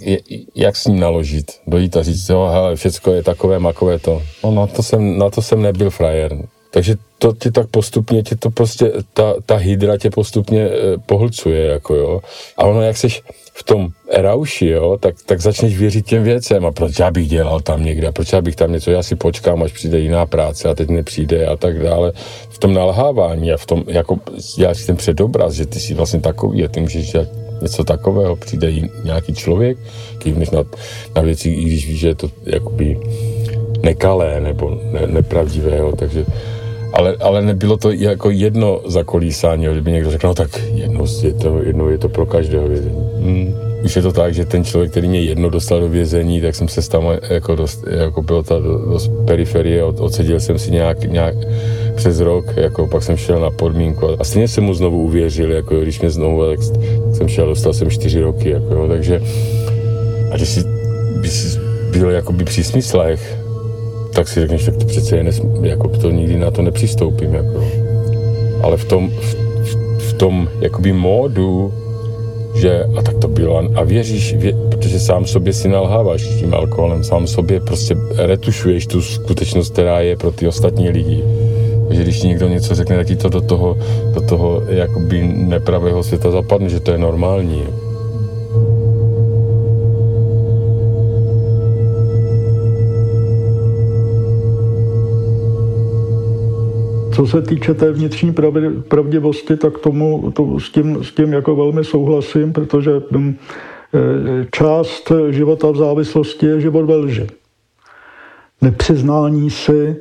jak 0.55 0.75
s 0.75 0.85
ním 0.85 0.99
naložit, 0.99 1.51
dojít 1.67 1.97
a 1.97 2.03
říct, 2.03 2.29
jo, 2.29 2.49
hele, 2.53 2.75
všecko 2.75 3.11
je 3.11 3.23
takové, 3.23 3.59
makové 3.59 3.99
to. 3.99 4.21
No, 4.43 4.51
na 4.51 4.67
to 4.67 4.83
jsem, 4.83 5.17
na 5.17 5.29
to 5.29 5.41
jsem 5.41 5.61
nebyl 5.61 5.89
frajer. 5.89 6.37
Takže 6.71 6.95
to 7.17 7.33
ti 7.33 7.51
tak 7.51 7.67
postupně, 7.67 8.23
tě 8.23 8.35
to 8.35 8.49
prostě, 8.49 8.91
ta, 9.13 9.33
ta 9.45 9.55
hydra 9.55 9.97
tě 9.97 10.09
postupně 10.09 10.61
eh, 10.61 10.97
pohlcuje, 11.05 11.65
jako 11.65 11.95
jo. 11.95 12.21
A 12.57 12.65
ono, 12.65 12.81
jak 12.81 12.97
seš 12.97 13.23
v 13.53 13.63
tom 13.63 13.87
rauši, 14.13 14.67
jo, 14.67 14.97
tak, 14.99 15.15
tak 15.25 15.41
začneš 15.41 15.77
věřit 15.77 16.05
těm 16.05 16.23
věcem 16.23 16.65
a 16.65 16.71
proč 16.71 16.99
já 16.99 17.11
bych 17.11 17.27
dělal 17.27 17.59
tam 17.59 17.85
někde, 17.85 18.11
proč 18.11 18.33
já 18.33 18.41
bych 18.41 18.55
tam 18.55 18.71
něco, 18.71 18.91
já 18.91 19.03
si 19.03 19.15
počkám, 19.15 19.63
až 19.63 19.71
přijde 19.71 19.99
jiná 19.99 20.25
práce 20.25 20.69
a 20.69 20.75
teď 20.75 20.89
nepřijde 20.89 21.45
a 21.45 21.55
tak 21.55 21.83
dále. 21.83 22.11
V 22.49 22.59
tom 22.59 22.73
nalhávání 22.73 23.51
a 23.51 23.57
v 23.57 23.65
tom, 23.65 23.83
jako 23.87 24.19
já 24.57 24.73
si 24.73 24.87
ten 24.87 24.95
předobraz, 24.95 25.53
že 25.53 25.65
ty 25.65 25.79
jsi 25.79 25.93
vlastně 25.93 26.19
takový 26.19 26.65
a 26.65 26.67
ty 26.67 26.81
můžeš 26.81 27.11
dělat 27.11 27.40
něco 27.61 27.83
takového, 27.83 28.35
přijde 28.35 28.71
nějaký 29.03 29.33
člověk, 29.33 29.77
kývneš 30.17 30.49
na, 30.49 30.63
na 31.15 31.21
věci, 31.21 31.49
i 31.49 31.63
když 31.63 31.87
víš, 31.87 31.99
že 31.99 32.07
je 32.07 32.15
to 32.15 32.29
jakoby 32.45 32.97
nekalé 33.83 34.41
nebo 34.41 34.79
ne, 34.91 35.07
nepravdivé, 35.07 35.77
jo, 35.77 35.93
takže 35.95 36.25
ale, 36.93 37.15
ale 37.19 37.41
nebylo 37.41 37.77
to 37.77 37.91
jako 37.91 38.29
jedno 38.29 38.81
zakolísání, 38.87 39.65
kdyby 39.65 39.91
někdo 39.91 40.11
řekl, 40.11 40.27
no 40.27 40.33
tak 40.33 40.49
jedno 40.73 41.05
je 41.23 41.33
to, 41.33 41.61
jedno 41.63 41.89
je 41.89 41.97
to 41.97 42.09
pro 42.09 42.25
každého 42.25 42.67
vězení. 42.67 43.09
Hmm. 43.23 43.70
Už 43.85 43.95
je 43.95 44.01
to 44.01 44.11
tak, 44.11 44.33
že 44.33 44.45
ten 44.45 44.63
člověk, 44.63 44.91
který 44.91 45.07
mě 45.07 45.21
jedno 45.21 45.49
dostal 45.49 45.79
do 45.79 45.89
vězení, 45.89 46.41
tak 46.41 46.55
jsem 46.55 46.67
se 46.67 46.89
tam 46.89 47.03
jako, 47.29 47.55
dost, 47.55 47.83
jako 47.87 48.21
bylo 48.21 48.43
ta 48.43 48.59
dost 48.59 49.11
periferie, 49.25 49.83
od, 49.83 49.99
odseděl 49.99 50.39
jsem 50.39 50.59
si 50.59 50.71
nějak, 50.71 51.03
nějak 51.03 51.35
přes 51.95 52.19
rok, 52.19 52.45
jako 52.55 52.87
pak 52.87 53.03
jsem 53.03 53.17
šel 53.17 53.39
na 53.39 53.51
podmínku 53.51 54.07
a 54.19 54.23
stejně 54.23 54.47
jsem 54.47 54.63
mu 54.63 54.73
znovu 54.73 55.01
uvěřil, 55.01 55.51
jako 55.51 55.79
když 55.79 56.01
mě 56.01 56.09
znovu, 56.09 56.45
tak, 56.45 56.59
tak 56.59 57.15
jsem 57.15 57.27
šel, 57.27 57.45
dostal 57.45 57.73
jsem 57.73 57.89
čtyři 57.89 58.21
roky, 58.21 58.49
jako, 58.49 58.73
jo, 58.73 58.87
takže 58.87 59.21
a 60.31 60.35
když 60.35 60.49
si, 60.49 60.63
si 61.25 61.59
byl 61.91 62.09
jakoby 62.09 62.43
při 62.43 62.63
smyslech, 62.63 63.37
tak 64.13 64.27
si 64.27 64.39
řekneš, 64.39 64.65
tak 64.65 64.77
to 64.77 64.85
přece 64.85 65.17
je 65.17 65.23
nesm, 65.23 65.65
jako 65.65 65.87
to 65.87 66.11
nikdy 66.11 66.39
na 66.39 66.51
to 66.51 66.61
nepřistoupím. 66.61 67.33
Jako. 67.33 67.65
Ale 68.63 68.77
v 68.77 68.85
tom, 68.85 69.09
v, 69.09 69.75
v 70.09 70.13
tom 70.13 70.49
jakoby 70.59 70.93
módu, 70.93 71.73
že 72.55 72.83
a 72.97 73.01
tak 73.01 73.17
to 73.17 73.27
bylo 73.27 73.63
a 73.75 73.83
věříš, 73.83 74.33
vě, 74.33 74.53
protože 74.71 74.99
sám 74.99 75.25
sobě 75.25 75.53
si 75.53 75.69
nalháváš 75.69 76.21
tím 76.39 76.53
alkoholem, 76.53 77.03
sám 77.03 77.27
sobě 77.27 77.59
prostě 77.59 77.95
retušuješ 78.15 78.87
tu 78.87 79.01
skutečnost, 79.01 79.73
která 79.73 79.99
je 79.99 80.17
pro 80.17 80.31
ty 80.31 80.47
ostatní 80.47 80.89
lidi. 80.89 81.23
Takže 81.87 82.03
když 82.03 82.23
někdo 82.23 82.47
něco 82.47 82.75
řekne, 82.75 83.05
tak 83.05 83.17
to 83.17 83.29
do 83.29 83.41
toho, 83.41 83.77
do 84.13 84.21
toho 84.21 84.63
jakoby 84.67 85.21
nepravého 85.35 86.03
světa 86.03 86.31
zapadne, 86.31 86.69
že 86.69 86.79
to 86.79 86.91
je 86.91 86.97
normální. 86.97 87.63
Co 97.15 97.27
se 97.27 97.41
týče 97.41 97.73
té 97.73 97.91
vnitřní 97.91 98.35
pravdivosti, 98.87 99.57
tak 99.57 99.77
tomu, 99.77 100.31
to, 100.31 100.59
s, 100.59 100.69
tím, 100.69 101.03
s 101.03 101.11
tím 101.11 101.33
jako 101.33 101.55
velmi 101.55 101.83
souhlasím, 101.83 102.53
protože 102.53 102.91
hm, 103.11 103.35
e, 103.93 104.47
část 104.51 105.11
života 105.29 105.71
v 105.71 105.77
závislosti 105.77 106.45
je 106.45 106.61
život 106.61 106.85
ve 106.85 106.95
lži. 106.95 107.27
Nepřiznání 108.61 109.49
si 109.49 109.71
e, 109.75 109.95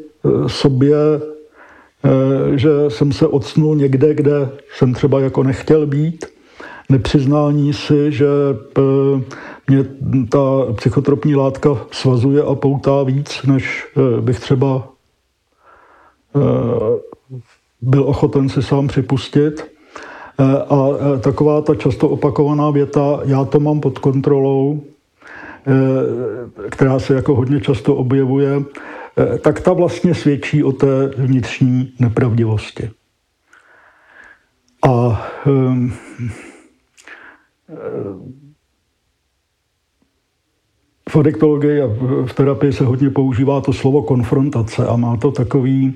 sobě, 0.47 0.97
e, 0.97 2.59
že 2.59 2.71
jsem 2.89 3.13
se 3.13 3.27
odsnul 3.27 3.77
někde, 3.77 4.15
kde 4.15 4.49
jsem 4.75 4.95
třeba 4.95 5.21
jako 5.21 5.43
nechtěl 5.43 5.87
být, 5.87 6.27
nepřiznání 6.89 7.73
si, 7.73 8.13
že 8.13 8.27
mě 9.69 9.85
ta 10.29 10.41
psychotropní 10.77 11.37
látka 11.37 11.87
svazuje 11.91 12.43
a 12.43 12.55
poutá 12.55 13.03
víc, 13.03 13.43
než 13.47 13.87
bych 14.21 14.41
třeba 14.41 14.89
byl 17.81 18.03
ochoten 18.03 18.49
si 18.49 18.63
sám 18.63 18.89
připustit. 18.89 19.71
Eh, 20.41 20.63
a 20.71 20.89
eh, 21.17 21.19
taková 21.19 21.61
ta 21.61 21.75
často 21.75 22.09
opakovaná 22.09 22.71
věta, 22.71 23.21
já 23.25 23.45
to 23.45 23.61
mám 23.61 23.81
pod 23.81 23.99
kontrolou, 23.99 24.83
eh, 25.67 26.71
která 26.71 26.99
se 26.99 27.15
jako 27.15 27.35
hodně 27.35 27.61
často 27.61 27.95
objevuje, 27.95 28.63
tak 29.41 29.61
ta 29.61 29.73
vlastně 29.73 30.15
svědčí 30.15 30.65
o 30.65 30.73
té 30.73 31.07
vnitřní 31.17 31.93
nepravdivosti. 31.99 32.91
A 34.89 35.23
um, 35.47 35.93
v 41.11 41.17
adiktologii 41.17 41.83
a 41.83 41.87
v 42.27 42.33
terapii 42.33 42.73
se 42.73 42.85
hodně 42.85 43.11
používá 43.11 43.61
to 43.61 43.73
slovo 43.73 44.03
konfrontace 44.03 44.87
a 44.87 44.97
má 44.97 45.17
to 45.17 45.31
takový 45.31 45.95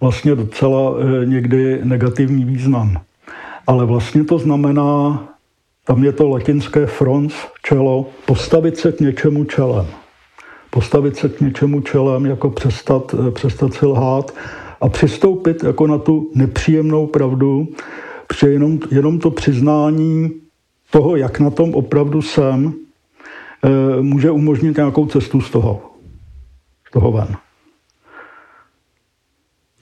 vlastně 0.00 0.34
docela 0.34 0.94
eh, 0.98 1.26
někdy 1.26 1.80
negativní 1.84 2.44
význam. 2.44 3.00
Ale 3.66 3.84
vlastně 3.84 4.24
to 4.24 4.38
znamená, 4.38 5.22
tam 5.86 6.04
je 6.04 6.12
to 6.12 6.28
latinské 6.28 6.86
frons, 6.86 7.34
čelo, 7.62 8.06
postavit 8.26 8.76
se 8.76 8.92
k 8.92 9.00
něčemu 9.00 9.44
čelem. 9.44 9.86
Postavit 10.70 11.16
se 11.16 11.28
k 11.28 11.40
něčemu 11.40 11.80
čelem, 11.80 12.26
jako 12.26 12.50
přestat, 12.50 13.14
eh, 13.14 13.30
přestat 13.30 13.74
si 13.74 13.86
lhát 13.86 14.34
a 14.80 14.88
přistoupit 14.88 15.64
jako 15.64 15.86
na 15.86 15.98
tu 15.98 16.30
nepříjemnou 16.34 17.06
pravdu, 17.06 17.68
protože 18.26 18.50
jenom, 18.50 18.78
jenom 18.90 19.18
to 19.18 19.30
přiznání 19.30 20.30
toho, 20.90 21.16
jak 21.16 21.40
na 21.40 21.50
tom 21.50 21.74
opravdu 21.74 22.22
jsem, 22.22 22.74
může 24.00 24.30
umožnit 24.30 24.76
nějakou 24.76 25.06
cestu 25.06 25.40
z 25.40 25.50
toho, 25.50 25.94
z 26.88 26.90
toho 26.90 27.12
ven. 27.12 27.36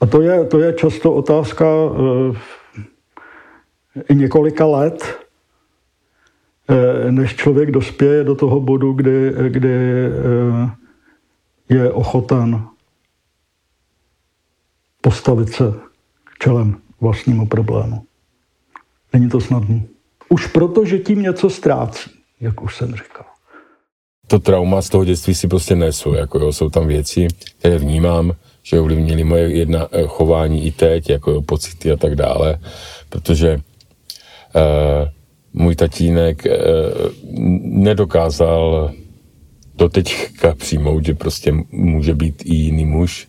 A 0.01 0.05
to 0.05 0.21
je, 0.21 0.45
to 0.45 0.59
je 0.59 0.73
často 0.73 1.13
otázka 1.13 1.65
uh, 1.75 2.37
i 4.09 4.15
několika 4.15 4.65
let, 4.65 5.27
uh, 6.69 7.11
než 7.11 7.35
člověk 7.35 7.71
dospěje 7.71 8.23
do 8.23 8.35
toho 8.35 8.59
bodu, 8.59 8.93
kdy, 8.93 9.33
kdy 9.49 9.77
je 11.69 11.91
ochoten 11.91 12.67
postavit 15.01 15.49
se 15.49 15.73
čelem 16.39 16.81
vlastnímu 17.01 17.47
problému. 17.47 18.03
Není 19.13 19.29
to 19.29 19.41
snadné. 19.41 19.83
Už 20.29 20.47
proto, 20.47 20.85
že 20.85 20.99
tím 20.99 21.21
něco 21.21 21.49
ztrácí, 21.49 22.11
jak 22.39 22.61
už 22.61 22.75
jsem 22.75 22.95
říkal. 22.95 23.26
To 24.27 24.39
trauma 24.39 24.81
z 24.81 24.89
toho 24.89 25.05
dětství 25.05 25.35
si 25.35 25.47
prostě 25.47 25.75
nesu. 25.75 26.13
Jako 26.13 26.39
jo, 26.39 26.53
jsou 26.53 26.69
tam 26.69 26.87
věci, 26.87 27.27
které 27.59 27.77
vnímám, 27.77 28.33
že 28.63 28.79
ovlivnili 28.79 29.23
moje 29.23 29.49
jedna 29.49 29.87
eh, 29.91 30.03
chování 30.07 30.65
i 30.65 30.71
teď, 30.71 31.09
jako 31.09 31.41
pocity 31.41 31.91
a 31.91 31.97
tak 31.97 32.15
dále, 32.15 32.59
protože 33.09 33.55
uh, 33.55 33.61
můj 35.53 35.75
tatínek 35.75 36.45
uh, 36.45 36.51
nedokázal 37.61 38.91
doteďka 39.75 40.55
přijmout, 40.55 41.05
že 41.05 41.13
prostě 41.13 41.53
může 41.71 42.15
být 42.15 42.43
i 42.45 42.55
jiný 42.55 42.85
muž 42.85 43.27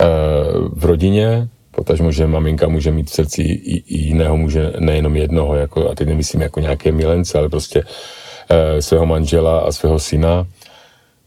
uh, 0.00 0.68
v 0.78 0.84
rodině, 0.84 1.48
potažmo, 1.70 2.12
že 2.12 2.26
maminka 2.26 2.68
může 2.68 2.92
mít 2.92 3.10
v 3.10 3.14
srdci 3.14 3.42
i, 3.42 3.76
i 3.76 3.98
jiného 3.98 4.36
muže, 4.36 4.72
nejenom 4.78 5.16
jednoho, 5.16 5.54
jako, 5.54 5.90
a 5.90 5.94
teď 5.94 6.08
nemyslím 6.08 6.40
jako 6.40 6.60
nějaké 6.60 6.92
milence, 6.92 7.38
ale 7.38 7.48
prostě 7.48 7.82
svého 8.80 9.06
manžela 9.06 9.60
a 9.60 9.72
svého 9.72 9.98
syna. 9.98 10.46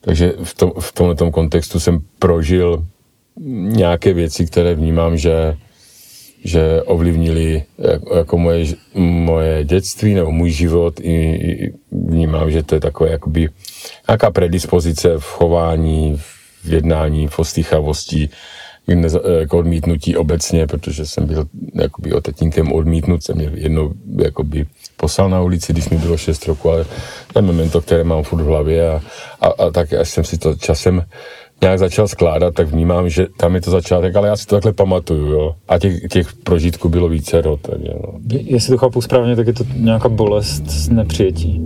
Takže 0.02 0.34
v, 0.44 0.54
tom, 0.54 0.72
v 0.80 0.92
tomto 0.92 1.32
kontextu 1.32 1.80
jsem 1.80 2.00
prožil 2.20 2.86
nějaké 3.68 4.14
věci, 4.14 4.46
které 4.46 4.76
vnímám, 4.76 5.18
že, 5.18 5.58
že 6.44 6.82
ovlivnili 6.84 7.64
jako, 7.78 8.18
jako 8.18 8.38
moje, 8.38 8.66
moje 8.96 9.64
dětství 9.64 10.14
nebo 10.14 10.32
můj 10.32 10.52
život. 10.52 11.00
I, 11.00 11.14
I 11.36 11.74
vnímám, 11.92 12.52
že 12.52 12.64
to 12.64 12.76
je 12.76 12.82
takové 12.82 13.12
jakoby 13.12 13.50
nějaká 14.08 14.32
predispozice 14.32 15.18
v 15.18 15.24
chování, 15.24 16.18
v 16.64 16.74
jednání, 16.74 17.28
v 17.28 17.40
ostýchavosti, 17.40 18.30
jako 19.40 19.58
odmítnutí 19.58 20.16
obecně, 20.16 20.68
protože 20.68 21.06
jsem 21.06 21.26
byl 21.26 21.48
jakoby 21.74 22.14
otetníkem 22.14 22.72
odmítnut, 22.74 23.24
jsem 23.24 23.36
mě 23.36 23.52
jednou 23.54 23.94
jakoby 24.24 24.66
poslal 24.98 25.30
na 25.30 25.42
ulici, 25.42 25.74
když 25.74 25.90
mi 25.90 25.98
bylo 25.98 26.18
6 26.18 26.48
roku, 26.48 26.70
ale 26.70 26.86
to 27.34 27.40
je 27.40 27.42
memento, 27.44 27.82
které 27.82 28.04
mám 28.04 28.24
furt 28.24 28.42
v 28.42 28.46
hlavě 28.46 28.90
a, 28.90 29.02
a, 29.42 29.48
a 29.48 29.70
tak 29.70 29.94
až 29.94 30.10
jsem 30.10 30.24
si 30.24 30.38
to 30.38 30.56
časem 30.56 31.04
nějak 31.62 31.80
začal 31.80 32.08
skládat, 32.08 32.54
tak 32.54 32.68
vnímám, 32.68 33.10
že 33.10 33.28
tam 33.38 33.56
je 33.56 33.62
to 33.62 33.72
začátek, 33.72 34.16
ale 34.16 34.28
já 34.28 34.36
si 34.36 34.46
to 34.46 34.56
takhle 34.56 34.74
pamatuju, 34.74 35.26
jo. 35.26 35.56
A 35.68 35.80
těch, 35.80 36.02
těch 36.12 36.34
prožitků 36.34 36.90
bylo 36.90 37.10
více 37.10 37.42
rod, 37.42 37.60
takže 37.62 37.90
no. 38.04 38.20
Jestli 38.30 38.70
to 38.70 38.78
chápu 38.78 39.02
správně, 39.02 39.36
tak 39.36 39.48
je 39.48 39.54
to 39.54 39.64
nějaká 39.76 40.10
bolest 40.10 40.66
z 40.66 40.90
nepřijetí. 40.90 41.62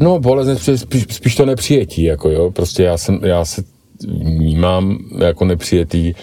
No, 0.00 0.18
bolest 0.18 0.46
nepřijetí, 0.46 0.82
spíš, 0.82 1.06
spíš 1.10 1.34
to 1.34 1.46
nepřijetí, 1.46 2.02
jako 2.02 2.30
jo. 2.30 2.50
Prostě 2.50 2.82
já 2.82 2.98
jsem, 2.98 3.20
já 3.22 3.44
se 3.44 3.62
vnímám 4.08 4.98
jako 5.18 5.44
nepřijetý 5.44 6.14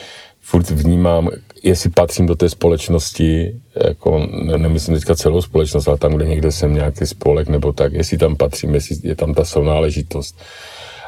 furt 0.41 0.69
vnímám, 0.69 1.29
jestli 1.63 1.89
patřím 1.89 2.25
do 2.25 2.35
té 2.35 2.49
společnosti, 2.49 3.55
jako 3.87 4.27
ne, 4.31 4.57
nemyslím 4.57 4.95
teďka 4.95 5.15
celou 5.15 5.41
společnost, 5.41 5.87
ale 5.87 5.97
tam, 5.97 6.13
kde 6.13 6.25
někde 6.25 6.51
jsem 6.51 6.73
nějaký 6.73 7.05
spolek 7.05 7.49
nebo 7.49 7.73
tak, 7.73 7.93
jestli 7.93 8.17
tam 8.17 8.35
patřím, 8.35 8.73
jestli 8.73 8.95
je 9.03 9.15
tam 9.15 9.33
ta 9.33 9.45
sounáležitost. 9.45 10.39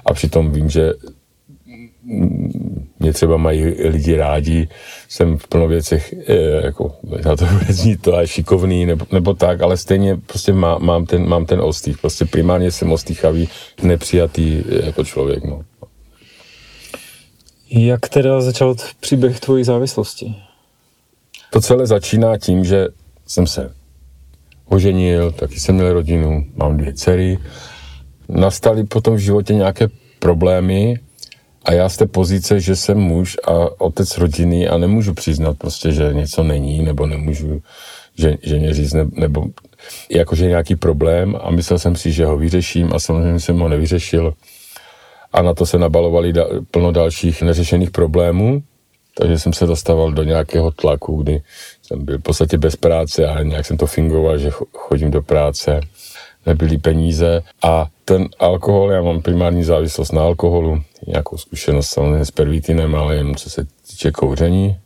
A 0.05 0.13
přitom 0.13 0.51
vím, 0.51 0.69
že 0.69 0.93
mě 2.99 3.13
třeba 3.13 3.37
mají 3.37 3.63
lidi 3.65 4.15
rádi, 4.15 4.67
jsem 5.09 5.37
v 5.37 5.47
plno 5.47 5.67
věcech, 5.67 6.13
eh, 6.27 6.65
jako, 6.65 6.95
na 7.25 7.35
to 7.35 7.45
zní 7.69 7.97
to 7.97 8.17
a 8.17 8.25
šikovný, 8.25 8.85
nebo, 8.85 9.05
nebo 9.11 9.33
tak, 9.33 9.61
ale 9.61 9.77
stejně 9.77 10.17
prostě 10.25 10.53
má, 10.53 10.77
mám, 10.77 11.05
ten, 11.05 11.27
mám 11.27 11.45
ten 11.45 11.61
ostých. 11.61 11.97
Prostě 11.97 12.25
primárně 12.25 12.71
jsem 12.71 12.91
ostýchavý, 12.91 13.49
nepřijatý 13.83 14.63
eh, 14.69 14.85
jako 14.85 15.03
člověk. 15.03 15.43
No. 15.43 15.61
Jak 17.71 18.09
teda 18.09 18.41
začal 18.41 18.75
příběh 18.99 19.39
tvojí 19.39 19.63
závislosti? 19.63 20.35
To 21.49 21.61
celé 21.61 21.87
začíná 21.87 22.37
tím, 22.37 22.65
že 22.65 22.87
jsem 23.27 23.47
se 23.47 23.73
oženil, 24.65 25.31
taky 25.31 25.59
jsem 25.59 25.75
měl 25.75 25.93
rodinu, 25.93 26.45
mám 26.55 26.77
dvě 26.77 26.93
dcery. 26.93 27.39
Nastaly 28.29 28.83
potom 28.83 29.15
v 29.15 29.19
životě 29.19 29.53
nějaké 29.53 29.87
problémy, 30.19 30.99
a 31.65 31.73
já 31.73 31.89
z 31.89 31.97
té 31.97 32.05
pozice, 32.05 32.59
že 32.59 32.75
jsem 32.75 32.97
muž 32.97 33.37
a 33.47 33.81
otec 33.81 34.17
rodiny 34.17 34.67
a 34.67 34.77
nemůžu 34.77 35.13
přiznat 35.13 35.57
prostě, 35.57 35.91
že 35.91 36.13
něco 36.13 36.43
není, 36.43 36.83
nebo 36.83 37.07
nemůžu 37.07 37.61
že, 38.17 38.37
že 38.43 38.59
mě 38.59 38.73
říct, 38.73 38.93
ne, 38.93 39.05
nebo 39.11 39.45
jakože 40.09 40.47
nějaký 40.47 40.75
problém 40.75 41.37
a 41.41 41.51
myslel 41.51 41.79
jsem 41.79 41.95
si, 41.95 42.11
že 42.11 42.25
ho 42.25 42.37
vyřeším 42.37 42.93
a 42.93 42.99
samozřejmě 42.99 43.39
jsem 43.39 43.59
ho 43.59 43.69
nevyřešil. 43.69 44.33
A 45.31 45.41
na 45.41 45.53
to 45.53 45.65
se 45.65 45.77
nabalovali 45.77 46.33
da, 46.33 46.45
plno 46.71 46.91
dalších 46.91 47.41
neřešených 47.41 47.91
problémů, 47.91 48.63
takže 49.17 49.39
jsem 49.39 49.53
se 49.53 49.65
dostával 49.65 50.11
do 50.11 50.23
nějakého 50.23 50.71
tlaku, 50.71 51.23
kdy 51.23 51.41
jsem 51.81 52.05
byl 52.05 52.17
v 52.17 52.21
podstatě 52.21 52.57
bez 52.57 52.75
práce 52.75 53.27
a 53.27 53.43
nějak 53.43 53.65
jsem 53.65 53.77
to 53.77 53.87
fingoval, 53.87 54.37
že 54.37 54.49
chodím 54.73 55.11
do 55.11 55.21
práce 55.21 55.81
nebyly 56.45 56.77
peníze 56.77 57.43
a 57.63 57.87
ten 58.05 58.29
alkohol, 58.39 58.91
já 58.91 59.01
mám 59.01 59.21
primární 59.21 59.63
závislost 59.63 60.11
na 60.11 60.21
alkoholu, 60.21 60.81
nějakou 61.07 61.37
zkušenost 61.37 61.87
samozřejmě 61.87 62.25
s 62.25 62.31
pervitinem, 62.31 62.95
ale 62.95 63.15
jenom 63.15 63.35
co 63.35 63.49
se 63.49 63.67
týče 63.89 64.11
kouření. 64.11 64.77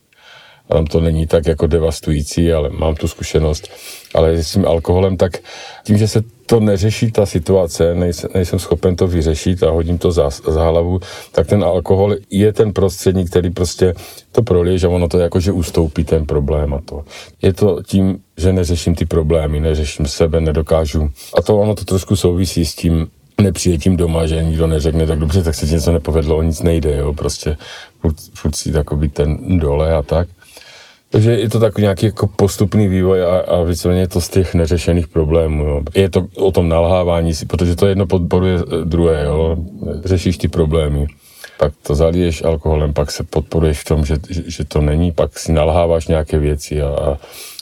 Tam 0.68 0.86
to 0.86 1.00
není 1.00 1.28
tak 1.28 1.48
jako 1.48 1.68
devastující, 1.68 2.54
ale 2.54 2.70
mám 2.70 2.96
tu 2.96 3.08
zkušenost. 3.08 3.72
Ale 4.16 4.44
s 4.44 4.52
tím 4.52 4.66
alkoholem, 4.66 5.18
tak 5.18 5.38
tím, 5.84 5.98
že 5.98 6.08
se 6.08 6.22
to 6.46 6.60
neřeší 6.60 7.12
ta 7.12 7.26
situace, 7.26 7.96
nejsem, 7.96 8.30
nejsem 8.34 8.60
schopen 8.60 8.96
to 8.96 9.08
vyřešit 9.08 9.64
a 9.64 9.70
hodím 9.70 9.98
to 9.98 10.12
za, 10.12 10.30
za 10.30 10.64
hlavu, 10.64 11.00
tak 11.32 11.48
ten 11.48 11.64
alkohol 11.64 12.16
je 12.30 12.54
ten 12.54 12.74
prostředník, 12.74 13.30
který 13.30 13.50
prostě 13.50 13.94
to 14.32 14.44
prolije, 14.44 14.78
že 14.78 14.88
ono 14.88 15.08
to 15.08 15.20
jakože 15.20 15.52
ustoupí 15.52 16.04
ten 16.04 16.26
problém 16.26 16.74
a 16.74 16.82
to. 16.82 17.04
Je 17.42 17.54
to 17.54 17.80
tím, 17.84 18.20
že 18.38 18.54
neřeším 18.54 18.96
ty 18.96 19.06
problémy, 19.06 19.60
neřeším 19.60 20.08
sebe, 20.08 20.42
nedokážu. 20.42 21.10
A 21.38 21.42
to 21.42 21.58
ono 21.58 21.76
to 21.76 21.86
trošku 21.86 22.16
souvisí 22.16 22.66
s 22.66 22.76
tím 22.76 23.08
nepřijetím 23.42 23.98
doma, 23.98 24.26
že 24.26 24.44
nikdo 24.44 24.68
neřekne, 24.68 25.06
tak 25.06 25.20
dobře, 25.20 25.44
tak 25.44 25.56
se 25.56 25.68
ti 25.68 25.74
něco 25.74 25.92
nepovedlo, 25.92 26.42
nic 26.42 26.62
nejde, 26.62 26.98
jo, 26.98 27.14
prostě 27.14 27.58
furt, 28.02 28.16
furt 28.34 28.56
si 28.56 28.72
takový 28.72 29.10
ten 29.10 29.60
dole 29.60 29.94
a 29.94 30.02
tak. 30.02 30.28
Takže 31.16 31.32
je 31.32 31.50
to 31.50 31.60
takový 31.60 31.82
nějaký 31.82 32.06
jako 32.06 32.28
postupný 32.28 32.88
vývoj 32.88 33.24
a, 33.24 33.40
a 33.40 33.64
víceméně 33.64 34.02
je 34.02 34.08
to 34.08 34.22
z 34.22 34.30
těch 34.30 34.54
neřešených 34.54 35.08
problémů. 35.08 35.64
Jo. 35.64 35.82
Je 35.94 36.10
to 36.10 36.28
o 36.38 36.52
tom 36.52 36.70
nalhávání 36.70 37.34
si, 37.34 37.46
protože 37.46 37.76
to 37.76 37.88
jedno 37.88 38.06
podporuje 38.06 38.60
druhé. 38.84 39.24
Jo. 39.24 39.58
Řešíš 40.06 40.38
ty 40.38 40.48
problémy, 40.48 41.08
pak 41.60 41.74
to 41.88 41.96
zaliješ 41.96 42.44
alkoholem, 42.44 42.94
pak 42.94 43.12
se 43.12 43.24
podporuješ 43.24 43.80
v 43.80 43.84
tom, 43.84 44.06
že, 44.06 44.16
že, 44.30 44.44
že 44.48 44.66
to 44.66 44.82
není, 44.82 45.12
pak 45.12 45.40
si 45.40 45.52
nalháváš 45.52 46.08
nějaké 46.08 46.40
věci 46.40 46.82
a, 46.82 46.88
a 46.88 47.18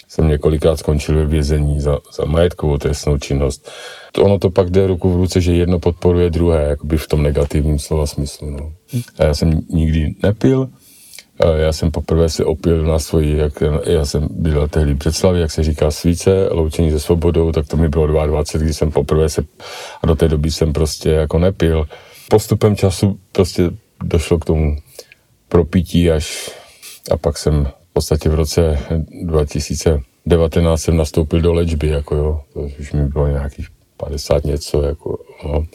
jsem 0.07 0.27
několikrát 0.27 0.79
skončil 0.79 1.15
ve 1.15 1.25
vězení 1.25 1.81
za, 1.81 1.99
za 2.17 2.25
majetkovou 2.25 2.77
trestnou 2.77 3.17
činnost. 3.17 3.71
To 4.11 4.23
ono 4.23 4.39
to 4.39 4.49
pak 4.49 4.69
jde 4.69 4.87
ruku 4.87 5.13
v 5.13 5.15
ruce, 5.15 5.41
že 5.41 5.53
jedno 5.53 5.79
podporuje 5.79 6.29
druhé, 6.29 6.63
jakoby 6.63 6.97
v 6.97 7.07
tom 7.07 7.23
negativním 7.23 7.79
slova 7.79 8.07
smyslu. 8.07 8.49
No. 8.49 8.71
A 9.19 9.23
já 9.23 9.33
jsem 9.33 9.61
nikdy 9.69 10.15
nepil, 10.23 10.69
já 11.55 11.73
jsem 11.73 11.91
poprvé 11.91 12.29
se 12.29 12.45
opil 12.45 12.83
na 12.83 12.99
svoji, 12.99 13.37
jak 13.37 13.63
já 13.85 14.05
jsem 14.05 14.27
byl 14.31 14.67
tehdy 14.67 14.95
představy, 14.95 15.39
jak 15.39 15.51
se 15.51 15.63
říká 15.63 15.91
svíce, 15.91 16.47
loučení 16.51 16.91
se 16.91 16.99
svobodou, 16.99 17.51
tak 17.51 17.67
to 17.67 17.77
mi 17.77 17.89
bylo 17.89 18.07
22, 18.07 18.63
když 18.63 18.77
jsem 18.77 18.91
poprvé 18.91 19.29
se, 19.29 19.43
a 20.03 20.07
do 20.07 20.15
té 20.15 20.27
doby 20.27 20.51
jsem 20.51 20.73
prostě 20.73 21.09
jako 21.09 21.39
nepil. 21.39 21.87
Postupem 22.29 22.75
času 22.75 23.19
prostě 23.31 23.69
došlo 24.03 24.39
k 24.39 24.45
tomu 24.45 24.77
propítí 25.49 26.11
až, 26.11 26.51
a 27.11 27.17
pak 27.17 27.37
jsem 27.37 27.65
v 27.65 27.93
podstatě 27.93 28.29
v 28.29 28.35
roce 28.35 28.79
2019 29.23 30.81
jsem 30.81 30.97
nastoupil 30.97 31.41
do 31.41 31.53
léčby, 31.53 31.87
jako 31.87 32.15
jo, 32.15 32.41
to 32.53 32.59
už 32.59 32.93
mi 32.93 33.05
bylo 33.05 33.27
nějakých 33.27 33.67
50 33.97 34.43
něco, 34.43 34.81
jako 34.81 35.19
no, 35.45 35.65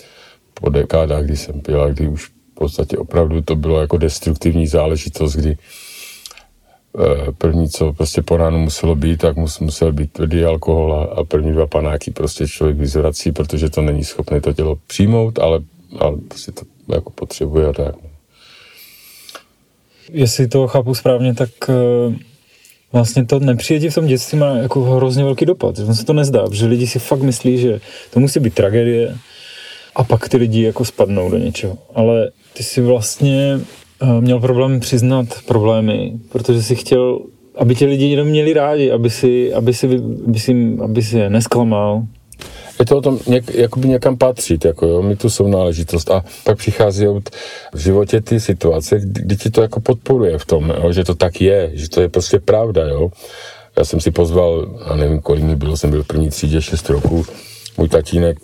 po 0.55 0.71
dekádách, 0.71 1.25
kdy 1.25 1.37
jsem 1.37 1.61
pil 1.61 1.83
a 1.83 1.89
kdy 1.89 2.09
už 2.09 2.31
podstatě 2.59 2.99
opravdu 2.99 3.43
to 3.43 3.57
bylo 3.57 3.81
jako 3.81 3.97
destruktivní 3.99 4.67
záležitost, 4.67 5.33
kdy 5.37 5.57
eh, 5.57 7.33
první, 7.39 7.69
co 7.69 7.93
prostě 7.93 8.23
po 8.23 8.37
ránu 8.37 8.59
muselo 8.59 8.95
být, 8.95 9.21
tak 9.21 9.37
musel 9.61 9.93
být 9.93 10.13
tvrdý 10.13 10.45
alkohol 10.45 10.95
a, 10.95 11.21
a 11.21 11.25
první 11.25 11.53
dva 11.53 11.67
panáky 11.67 12.11
prostě 12.11 12.49
člověk 12.49 12.77
vyzvrací, 12.77 13.33
protože 13.33 13.71
to 13.71 13.83
není 13.83 14.05
schopné 14.05 14.41
to 14.41 14.53
tělo 14.53 14.79
přijmout, 14.87 15.39
ale, 15.39 15.61
ale 15.99 16.17
prostě 16.29 16.53
to 16.53 16.63
jako 16.89 17.11
potřebuje 17.11 17.67
a 17.67 17.73
tak. 17.73 17.95
Jestli 20.13 20.49
to 20.49 20.69
chápu 20.69 20.95
správně, 20.95 21.35
tak 21.35 21.51
eh, 21.69 22.15
vlastně 22.93 23.25
to 23.25 23.39
nepřijetí 23.39 23.89
v 23.89 23.95
tom 23.95 24.07
dětství 24.07 24.39
má 24.39 24.57
jako 24.57 24.81
hrozně 24.81 25.25
velký 25.25 25.47
dopad. 25.47 25.79
On 25.79 25.95
se 25.95 26.05
to 26.05 26.13
nezdá, 26.13 26.47
protože 26.47 26.67
lidi 26.67 26.87
si 26.87 26.99
fakt 26.99 27.23
myslí, 27.23 27.59
že 27.59 27.81
to 28.11 28.21
musí 28.21 28.41
být 28.41 28.55
tragédie 28.55 29.19
a 29.97 30.05
pak 30.05 30.29
ty 30.29 30.37
lidi 30.37 30.63
jako 30.63 30.85
spadnou 30.85 31.31
do 31.31 31.39
něčeho. 31.39 31.79
Ale 31.95 32.31
ty 32.57 32.63
jsi 32.63 32.81
vlastně 32.81 33.61
uh, 34.03 34.21
měl 34.21 34.41
problém 34.41 34.81
přiznat 34.81 35.27
problémy, 35.47 36.13
protože 36.33 36.63
si 36.63 36.77
chtěl, 36.77 37.19
aby 37.57 37.75
tě 37.75 37.87
lidi 37.87 38.07
jenom 38.07 38.29
měli 38.29 38.53
rádi, 38.53 38.91
aby 38.91 39.11
si, 39.11 39.55
aby 39.55 39.75
si, 39.75 39.87
aby 40.27 40.39
si, 40.39 40.77
aby 40.85 41.03
si 41.03 41.19
je 41.19 41.31
nesklamal. 41.31 42.03
Je 42.79 42.87
to 42.87 42.97
o 42.97 43.01
tom 43.01 43.19
něk, 43.27 43.55
jakoby 43.55 43.89
někam 43.89 44.17
patřit, 44.17 44.65
jako 44.65 44.87
jo, 44.87 45.03
mi 45.03 45.17
tu 45.17 45.31
jsou 45.31 45.49
náležitost 45.49 46.11
a 46.11 46.25
pak 46.45 46.59
přichází 46.59 47.07
v 47.75 47.79
životě 47.79 48.21
ty 48.21 48.41
situace, 48.41 49.01
kdy, 49.01 49.23
kdy 49.23 49.37
ti 49.37 49.51
to 49.51 49.63
jako 49.63 49.81
podporuje 49.81 50.39
v 50.39 50.47
tom, 50.47 50.73
jo, 50.83 50.93
že 50.93 51.05
to 51.05 51.15
tak 51.15 51.41
je, 51.41 51.71
že 51.75 51.89
to 51.89 52.01
je 52.01 52.09
prostě 52.09 52.39
pravda, 52.39 52.89
jo. 52.89 53.11
Já 53.77 53.85
jsem 53.85 54.01
si 54.01 54.11
pozval, 54.11 54.79
a 54.85 54.97
nevím, 54.97 55.21
kolik 55.21 55.45
mi 55.45 55.57
bylo, 55.57 55.77
jsem 55.77 55.91
byl 55.91 56.03
v 56.03 56.07
první 56.07 56.31
třídě 56.31 56.63
6 56.63 56.89
roku, 56.91 57.25
můj 57.79 57.89
tatínek 57.89 58.39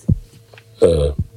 eh, 0.83 0.87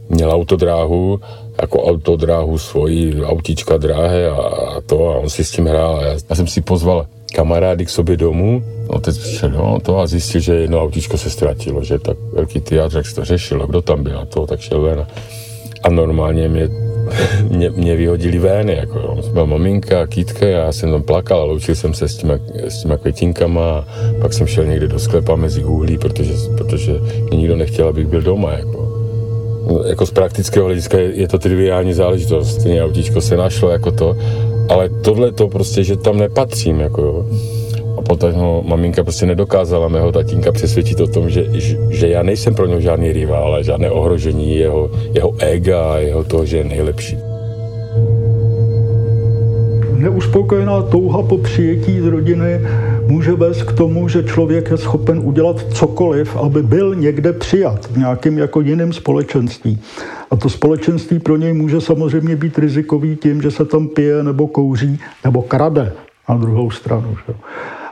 měl 0.10 0.32
autodráhu, 0.32 1.20
jako 1.62 1.84
autodráhu 1.84 2.58
svoji, 2.58 3.24
autíčka 3.24 3.78
dráhy 3.78 4.26
a, 4.26 4.36
a 4.36 4.82
to 4.82 5.10
a 5.10 5.17
on 5.17 5.30
si 5.30 5.43
s 5.43 5.52
tím 5.52 5.65
hrál. 5.65 6.02
Já, 6.02 6.17
já 6.30 6.36
jsem 6.36 6.48
si 6.48 6.62
pozval 6.62 7.06
kamarády 7.36 7.86
k 7.86 7.89
sobě 7.89 8.17
domů, 8.17 8.63
otec 8.88 9.17
přišel 9.17 9.50
no, 9.50 9.80
to 9.80 10.00
a 10.00 10.08
zjistil, 10.08 10.41
že 10.41 10.54
jedno 10.54 10.84
autíčko 10.84 11.17
se 11.17 11.30
ztratilo, 11.30 11.84
že 11.84 12.00
tak 12.00 12.17
velký 12.34 12.62
jak 12.72 13.06
se 13.06 13.15
to 13.15 13.26
řešilo, 13.26 13.67
kdo 13.67 13.82
tam 13.82 14.04
byl 14.04 14.20
a 14.20 14.26
to, 14.26 14.48
tak 14.48 14.60
šel 14.60 14.82
ven. 14.82 15.08
A 15.84 15.89
normálně 15.89 16.50
mě, 16.50 16.70
mě, 17.50 17.70
mě 17.70 17.96
vyhodili 17.96 18.39
ven, 18.39 18.70
jako 18.70 19.00
jo. 19.00 19.17
Byla 19.34 19.46
maminka, 19.46 20.08
kýtka, 20.08 20.46
já 20.46 20.72
jsem 20.72 20.91
tam 20.91 21.04
plakal 21.04 21.41
a 21.41 21.43
loučil 21.43 21.76
jsem 21.76 21.93
se 21.93 22.08
s 22.08 22.17
těma, 22.17 22.34
s 22.67 22.82
těma 22.82 22.98
květinkama 22.98 23.70
a 23.70 23.86
pak 24.22 24.34
jsem 24.34 24.48
šel 24.48 24.65
někde 24.65 24.88
do 24.88 25.00
sklepa 25.00 25.36
mezi 25.36 25.63
uhlí, 25.63 25.98
protože, 25.98 26.34
protože 26.58 27.00
mě 27.30 27.38
nikdo 27.38 27.56
nechtěl, 27.56 27.88
abych 27.88 28.08
byl 28.08 28.22
doma, 28.22 28.54
jako 28.54 28.87
jako 29.88 30.06
z 30.06 30.12
praktického 30.12 30.66
hlediska 30.66 30.98
je, 30.98 31.12
je 31.16 31.28
to 31.28 31.40
triviální 31.40 31.94
záležitost. 31.94 32.60
Stejně 32.60 32.84
autíčko 32.84 33.22
se 33.22 33.38
našlo 33.38 33.70
jako 33.70 33.92
to, 33.92 34.18
ale 34.70 34.90
tohle 34.90 35.32
to 35.32 35.48
prostě, 35.48 35.84
že 35.84 35.98
tam 35.98 36.18
nepatřím, 36.18 36.80
jako 36.80 37.02
jo. 37.02 37.26
A 37.98 38.02
potom 38.02 38.34
ho 38.34 38.64
maminka 38.68 39.04
prostě 39.04 39.26
nedokázala 39.26 39.88
mého 39.88 40.12
tatínka 40.12 40.52
přesvědčit 40.52 41.00
o 41.00 41.08
tom, 41.08 41.30
že, 41.30 41.46
že 41.90 42.08
já 42.08 42.24
nejsem 42.24 42.56
pro 42.56 42.66
něho 42.66 42.82
žádný 42.82 43.12
rival, 43.12 43.44
ale 43.44 43.64
žádné 43.64 43.92
ohrožení 43.92 44.56
jeho, 44.56 44.92
jeho 45.14 45.34
ega 45.40 45.94
a 45.94 45.98
jeho 45.98 46.24
toho, 46.24 46.46
že 46.46 46.58
je 46.58 46.64
nejlepší. 46.64 47.18
Neuspokojená 49.98 50.82
touha 50.82 51.24
po 51.24 51.38
přijetí 51.38 52.00
z 52.00 52.06
rodiny 52.06 52.62
může 53.08 53.34
vést 53.34 53.63
k 53.63 53.72
tomu, 53.72 54.08
že 54.08 54.24
člověk 54.24 54.72
je 54.72 54.78
schopen 54.78 55.20
udělat 55.24 55.74
cokoliv, 55.74 56.36
aby 56.36 56.63
byl 56.63 56.96
někde 56.96 57.34
přijat 57.34 57.86
v 57.86 57.98
nějakém 57.98 58.38
jako 58.38 58.62
jiném 58.62 58.93
společenství. 58.93 59.82
A 60.32 60.36
to 60.36 60.50
společenství 60.50 61.20
pro 61.20 61.38
něj 61.38 61.54
může 61.54 61.82
samozřejmě 61.82 62.36
být 62.36 62.58
rizikový 62.60 63.15
tím, 63.15 63.41
že 63.41 63.52
se 63.52 63.65
tam 63.65 63.88
pije 63.88 64.24
nebo 64.24 64.48
kouří 64.48 65.00
nebo 65.24 65.41
krade 65.41 65.93
na 66.30 66.38
druhou 66.38 66.72
stranu. 66.72 67.17
Že? 67.28 67.34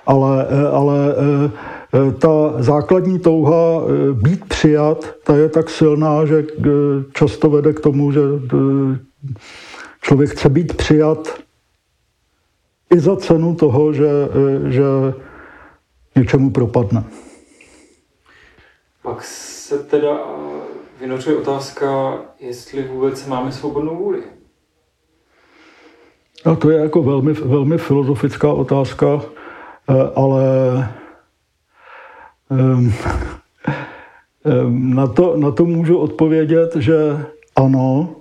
Ale, 0.06 0.47
eh, 0.49 0.67
ale 0.67 0.97
eh, 1.10 1.51
eh, 1.93 2.12
ta 2.12 2.54
základní 2.60 3.19
touha 3.19 3.82
být 4.13 4.45
přijat, 4.45 5.15
ta 5.23 5.36
je 5.36 5.49
tak 5.49 5.69
silná, 5.69 6.25
že 6.25 6.43
často 7.13 7.49
vede 7.49 7.73
k 7.73 7.80
tomu, 7.80 8.12
že 8.12 8.21
člověk 10.01 10.30
chce 10.30 10.49
být 10.49 10.73
přijat 10.73 11.45
i 12.93 13.00
za 13.00 13.15
cenu 13.15 13.56
toho, 13.56 13.93
že, 13.93 14.10
že 14.69 14.84
něčemu 16.15 16.52
propadne. 16.52 17.04
Pak 19.02 19.24
se 19.24 19.84
teda 19.84 20.19
vynořuje 21.00 21.38
otázka, 21.38 22.19
jestli 22.39 22.84
vůbec 22.84 23.28
máme 23.28 23.52
svobodnou 23.52 23.95
vůli. 23.95 24.24
A 26.45 26.56
to 26.56 26.69
je 26.69 26.80
jako 26.80 27.04
velmi, 27.04 27.34
velmi 27.34 27.78
filozofická 27.78 28.54
otázka, 28.54 29.21
eh, 29.89 29.93
ale 30.15 30.43
ehm, 32.52 32.93
ehm, 34.45 34.95
na 34.95 35.08
to, 35.08 35.38
na 35.38 35.52
to 35.52 35.65
můžu 35.65 35.98
odpovědět, 35.98 36.76
že 36.76 37.26
ano, 37.56 38.15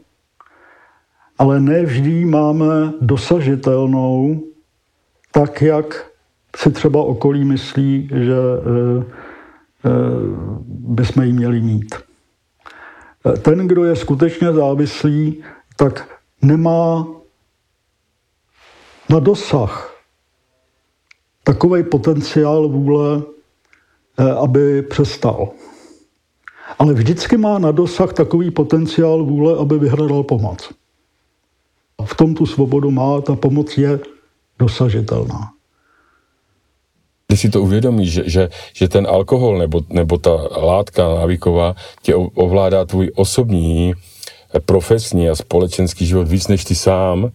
ale 1.39 1.61
ne 1.61 1.85
vždy 1.85 2.25
máme 2.25 2.93
dosažitelnou 3.01 4.43
tak, 5.35 5.63
jak 5.63 6.11
si 6.57 6.71
třeba 6.71 7.03
okolí 7.03 7.45
myslí, 7.45 8.09
že 8.13 8.39
eh, 8.39 9.05
eh, 9.85 9.91
bychom 10.69 11.23
ji 11.23 11.33
měli 11.33 11.61
mít. 11.61 11.95
Ten, 13.43 13.67
kdo 13.67 13.85
je 13.85 13.97
skutečně 13.97 14.53
závislý, 14.53 15.43
tak 15.77 16.21
nemá 16.43 17.07
na 19.11 19.19
dosah 19.19 19.95
takový 21.45 21.83
potenciál 21.83 22.69
vůle, 22.69 23.23
eh, 24.19 24.31
aby 24.31 24.83
přestal. 24.83 25.49
Ale 26.79 26.95
vždycky 26.95 27.37
má 27.37 27.59
na 27.59 27.73
dosah 27.73 28.13
takový 28.13 28.51
potenciál 28.51 29.25
vůle, 29.25 29.59
aby 29.59 29.79
vyhledal 29.79 30.23
pomoc. 30.23 30.73
A 31.99 32.05
v 32.05 32.15
tom 32.15 32.35
tu 32.35 32.47
svobodu 32.47 32.91
má, 32.91 33.21
ta 33.21 33.37
pomoc 33.37 33.79
je 33.79 34.14
dosažitelná. 34.59 35.51
Když 37.27 37.41
si 37.41 37.51
to 37.51 37.63
uvědomíš, 37.63 38.13
že, 38.13 38.23
že, 38.27 38.49
že 38.73 38.89
ten 38.89 39.07
alkohol 39.07 39.59
nebo, 39.59 39.81
nebo 39.89 40.19
ta 40.19 40.31
látka 40.57 41.09
návyková 41.09 41.75
tě 42.03 42.15
ovládá 42.15 42.85
tvůj 42.85 43.11
osobní, 43.15 43.95
profesní 44.61 45.29
a 45.29 45.35
společenský 45.35 46.07
život 46.07 46.29
víc 46.29 46.49
než 46.49 46.65
ty 46.65 46.75
sám, 46.75 47.31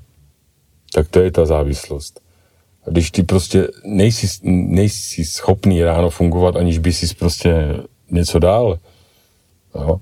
tak 0.93 1.07
to 1.07 1.19
je 1.19 1.31
ta 1.31 1.45
závislost. 1.45 2.21
Když 2.85 3.11
ty 3.11 3.23
prostě 3.23 3.67
nejsi, 3.85 4.27
nejsi 4.43 5.25
schopný 5.25 5.83
ráno 5.83 6.09
fungovat, 6.09 6.55
aniž 6.55 6.77
by 6.77 6.93
si 6.93 7.15
prostě 7.15 7.75
něco 8.11 8.39
dál, 8.39 8.79
jo, 9.75 10.01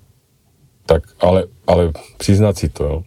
tak 0.85 1.03
ale, 1.19 1.43
ale 1.67 1.91
přiznat 2.17 2.57
si 2.57 2.69
to, 2.69 2.83
jo. 2.83 3.03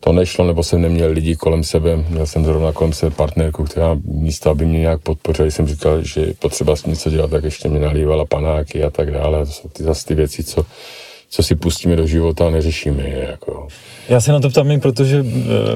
To 0.00 0.12
nešlo, 0.12 0.46
nebo 0.46 0.62
jsem 0.62 0.82
neměl 0.82 1.10
lidi 1.10 1.36
kolem 1.36 1.64
sebe, 1.64 1.96
měl 2.08 2.26
jsem 2.26 2.44
zrovna 2.44 2.72
kolem 2.72 2.92
sebe 2.92 3.16
partnerku, 3.16 3.64
která 3.64 3.96
místo, 4.04 4.50
aby 4.50 4.66
mě 4.66 4.80
nějak 4.80 5.00
podpořila, 5.00 5.50
jsem 5.50 5.68
říkal, 5.68 6.02
že 6.02 6.20
je 6.20 6.34
potřeba 6.34 6.76
s 6.76 6.86
něco 6.86 7.10
dělat, 7.10 7.30
tak 7.30 7.44
ještě 7.44 7.68
mě 7.68 7.80
nalívala 7.80 8.24
panáky 8.24 8.84
a 8.84 8.90
tak 8.90 9.10
dále. 9.10 9.46
To 9.46 9.52
jsou 9.52 9.68
ty 9.68 9.82
zase 9.82 10.06
ty 10.06 10.14
věci, 10.14 10.44
co, 10.44 10.66
co 11.30 11.42
si 11.42 11.54
pustíme 11.54 11.96
do 11.96 12.06
života 12.06 12.46
a 12.46 12.50
neřešíme 12.50 13.02
je. 13.02 13.26
Jako. 13.30 13.68
Já 14.08 14.20
se 14.20 14.32
na 14.32 14.40
to 14.40 14.50
ptám 14.50 14.70
i 14.70 14.80
protože 14.80 15.20
uh, 15.20 15.28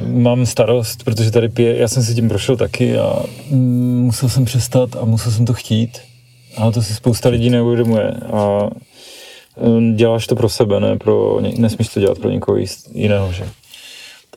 mám 0.08 0.46
starost, 0.46 1.04
protože 1.04 1.30
tady 1.30 1.48
pije, 1.48 1.76
já 1.76 1.88
jsem 1.88 2.02
si 2.02 2.14
tím 2.14 2.28
prošel 2.28 2.56
taky 2.56 2.98
a 2.98 3.22
mm, 3.50 4.02
musel 4.02 4.28
jsem 4.28 4.44
přestat 4.44 4.96
a 4.96 5.04
musel 5.04 5.32
jsem 5.32 5.46
to 5.46 5.54
chtít. 5.54 6.00
A 6.56 6.70
to 6.70 6.82
si 6.82 6.94
spousta 6.94 7.28
lidí 7.28 7.50
neuvědomuje. 7.50 8.12
A 8.32 8.68
um, 9.56 9.96
děláš 9.96 10.26
to 10.26 10.37
pro 10.37 10.48
sebe, 10.48 10.80
ne 10.80 10.98
pro, 10.98 11.40
nesmíš 11.58 11.88
to 11.88 12.00
dělat 12.00 12.18
pro 12.18 12.30
někoho 12.30 12.58
jiného, 12.94 13.32
že? 13.32 13.44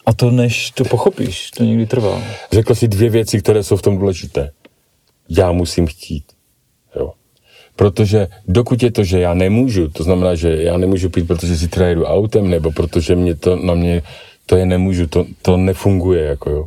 A 0.06 0.14
to 0.14 0.32
než 0.32 0.72
to 0.72 0.84
pochopíš, 0.84 1.52
to 1.52 1.64
někdy 1.64 1.86
trvá. 1.86 2.22
Řekl 2.52 2.76
si 2.76 2.88
dvě 2.88 3.10
věci, 3.10 3.40
které 3.40 3.64
jsou 3.64 3.76
v 3.76 3.82
tom 3.82 3.98
důležité. 3.98 4.52
Já 5.30 5.52
musím 5.52 5.88
chtít. 5.88 6.24
Jo. 6.96 7.12
Protože 7.76 8.28
dokud 8.48 8.84
je 8.84 8.92
to, 8.92 9.04
že 9.04 9.20
já 9.20 9.34
nemůžu, 9.34 9.90
to 9.90 10.04
znamená, 10.04 10.36
že 10.36 10.64
já 10.64 10.78
nemůžu 10.78 11.10
pít, 11.10 11.28
protože 11.28 11.58
si 11.58 11.70
jedu 11.84 12.06
autem, 12.06 12.50
nebo 12.50 12.72
protože 12.72 13.16
mě 13.16 13.36
to 13.36 13.56
na 13.56 13.74
mě, 13.74 14.02
to 14.46 14.56
je 14.56 14.66
nemůžu, 14.66 15.08
to, 15.08 15.26
to 15.42 15.58
nefunguje, 15.58 16.24
jako 16.24 16.50
jo. 16.50 16.66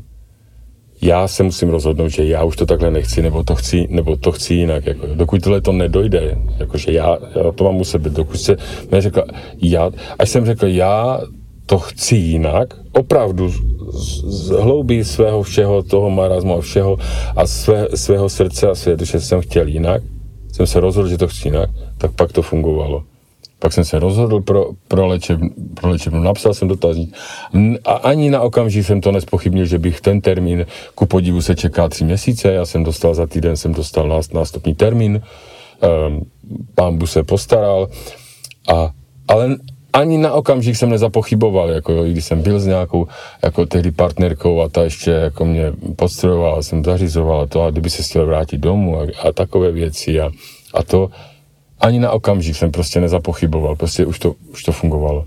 Já 1.03 1.29
se 1.29 1.43
musím 1.43 1.69
rozhodnout, 1.69 2.09
že 2.09 2.25
já 2.25 2.45
už 2.45 2.57
to 2.57 2.67
takhle 2.67 2.91
nechci, 2.91 3.23
nebo 3.23 3.45
to 3.45 3.55
chci, 3.55 3.87
nebo 3.91 4.17
to 4.17 4.33
chci 4.33 4.55
jinak. 4.55 4.87
Jako, 4.87 5.07
dokud 5.15 5.43
tohle 5.43 5.61
to 5.61 5.73
nedojde, 5.73 6.39
jakože 6.59 6.93
já, 6.93 7.19
já 7.45 7.53
to 7.53 7.65
mám 7.65 7.77
u 7.77 7.85
sebe, 7.85 8.11
dokud 8.11 8.37
se 8.37 8.57
neřekl, 8.93 9.23
já, 9.63 9.91
až 10.19 10.29
jsem 10.29 10.47
řekl, 10.47 10.67
já 10.67 11.21
to 11.69 11.79
chci 11.79 12.17
jinak, 12.17 12.75
opravdu 12.93 13.53
z, 13.93 14.51
hloubí 14.51 15.05
svého 15.05 15.43
všeho, 15.43 15.83
toho 15.83 16.11
marazmu 16.11 16.55
a 16.55 16.61
všeho 16.61 16.97
a 17.37 17.47
své, 17.47 17.89
svého 17.95 18.29
srdce 18.29 18.71
a 18.71 18.75
světa, 18.75 19.05
že 19.05 19.21
jsem 19.21 19.41
chtěl 19.41 19.69
jinak, 19.69 20.03
jsem 20.53 20.67
se 20.67 20.81
rozhodl, 20.81 21.09
že 21.09 21.19
to 21.19 21.29
chci 21.29 21.49
jinak, 21.49 21.71
tak 21.99 22.13
pak 22.13 22.33
to 22.33 22.43
fungovalo. 22.43 23.03
Pak 23.59 23.73
jsem 23.73 23.85
se 23.85 23.99
rozhodl 23.99 24.41
pro, 24.41 24.71
pro, 24.89 25.07
léčebnu, 25.07 25.51
pro 25.75 25.91
léčebnu, 25.91 26.23
napsal 26.23 26.55
jsem 26.55 26.69
dotazník. 26.69 27.17
A 27.85 27.93
ani 27.93 28.31
na 28.31 28.41
okamžik 28.41 28.87
jsem 28.87 29.01
to 29.01 29.13
nespochybnil, 29.13 29.65
že 29.65 29.79
bych 29.79 30.01
ten 30.01 30.21
termín, 30.21 30.67
ku 30.95 31.07
podivu 31.07 31.43
se 31.43 31.55
čeká 31.55 31.89
tři 31.89 32.05
měsíce, 32.05 32.53
já 32.53 32.67
jsem 32.67 32.85
dostal 32.85 33.15
za 33.15 33.27
týden, 33.27 33.57
jsem 33.57 33.75
dostal 33.75 34.23
nástupní 34.35 34.75
termín, 34.75 35.21
um, 36.09 36.27
pán 36.75 36.99
Bu 36.99 37.07
se 37.07 37.23
postaral, 37.23 37.89
a, 38.75 38.91
ale 39.29 39.57
ani 39.93 40.19
na 40.19 40.33
okamžik 40.33 40.77
jsem 40.77 40.91
nezapochyboval, 40.91 41.71
jako 41.71 41.93
jo, 41.93 42.05
když 42.05 42.25
jsem 42.25 42.43
byl 42.43 42.61
s 42.61 42.67
nějakou 42.67 43.07
jako 43.43 43.67
tehdy 43.67 43.91
partnerkou 43.91 44.61
a 44.61 44.69
ta 44.69 44.85
ještě 44.85 45.11
jako 45.11 45.45
mě 45.45 45.73
podstrojovala, 45.97 46.63
jsem 46.63 46.85
zařizoval 46.85 47.47
to 47.47 47.63
a 47.63 47.71
kdyby 47.71 47.91
se 47.91 48.03
chtěl 48.03 48.27
vrátit 48.27 48.59
domů 48.59 49.01
a, 49.01 49.07
a 49.29 49.33
takové 49.33 49.73
věci 49.73 50.21
a, 50.21 50.31
a 50.75 50.83
to 50.83 51.11
ani 51.81 51.99
na 51.99 52.11
okamžik 52.11 52.57
jsem 52.57 52.71
prostě 52.71 53.01
nezapochyboval, 53.01 53.77
prostě 53.77 54.07
už 54.07 54.19
to, 54.19 54.35
už 54.53 54.63
to 54.63 54.73
fungovalo. 54.73 55.25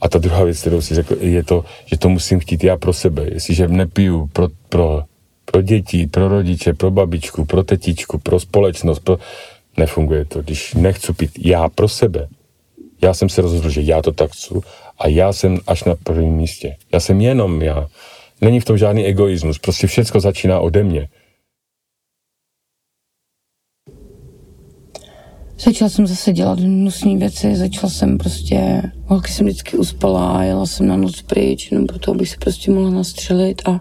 A 0.00 0.08
ta 0.08 0.18
druhá 0.18 0.44
věc, 0.44 0.60
kterou 0.60 0.80
si 0.80 0.94
řekl, 0.94 1.16
je 1.20 1.44
to, 1.44 1.64
že 1.86 1.98
to 1.98 2.08
musím 2.08 2.40
chtít 2.40 2.64
já 2.64 2.76
pro 2.76 2.92
sebe. 2.92 3.26
Jestliže 3.32 3.68
nepiju 3.68 4.26
pro, 4.32 4.48
pro, 4.68 5.02
pro 5.44 5.62
děti, 5.62 6.06
pro 6.06 6.28
rodiče, 6.28 6.74
pro 6.74 6.90
babičku, 6.90 7.44
pro 7.44 7.62
tetičku, 7.62 8.18
pro 8.18 8.40
společnost, 8.40 8.98
pro... 8.98 9.18
nefunguje 9.76 10.24
to. 10.24 10.42
Když 10.42 10.74
nechci 10.74 11.12
pít 11.12 11.30
já 11.38 11.68
pro 11.68 11.88
sebe, 11.88 12.28
já 13.02 13.14
jsem 13.14 13.28
se 13.28 13.42
rozhodl, 13.42 13.70
že 13.70 13.80
já 13.80 14.02
to 14.02 14.12
tak 14.12 14.30
chci 14.32 14.54
a 14.98 15.08
já 15.08 15.32
jsem 15.32 15.58
až 15.66 15.84
na 15.84 15.94
prvním 15.94 16.34
místě. 16.34 16.76
Já 16.92 17.00
jsem 17.00 17.20
jenom 17.20 17.62
já. 17.62 17.88
Není 18.40 18.60
v 18.60 18.64
tom 18.64 18.78
žádný 18.78 19.04
egoismus, 19.04 19.58
prostě 19.58 19.86
všechno 19.86 20.20
začíná 20.20 20.60
ode 20.60 20.82
mě. 20.82 21.08
Začala 25.58 25.90
jsem 25.90 26.06
zase 26.06 26.32
dělat 26.32 26.60
hnusné 26.60 27.16
věci, 27.16 27.56
začala 27.56 27.90
jsem 27.90 28.18
prostě, 28.18 28.82
holky 29.06 29.32
jsem 29.32 29.46
vždycky 29.46 29.76
uspala, 29.76 30.44
jela 30.44 30.66
jsem 30.66 30.86
na 30.86 30.96
noc 30.96 31.22
pryč, 31.22 31.70
jenom 31.70 31.86
proto, 31.86 32.10
abych 32.10 32.28
se 32.28 32.36
prostě 32.40 32.70
mohla 32.70 32.90
nastřelit 32.90 33.68
a 33.68 33.80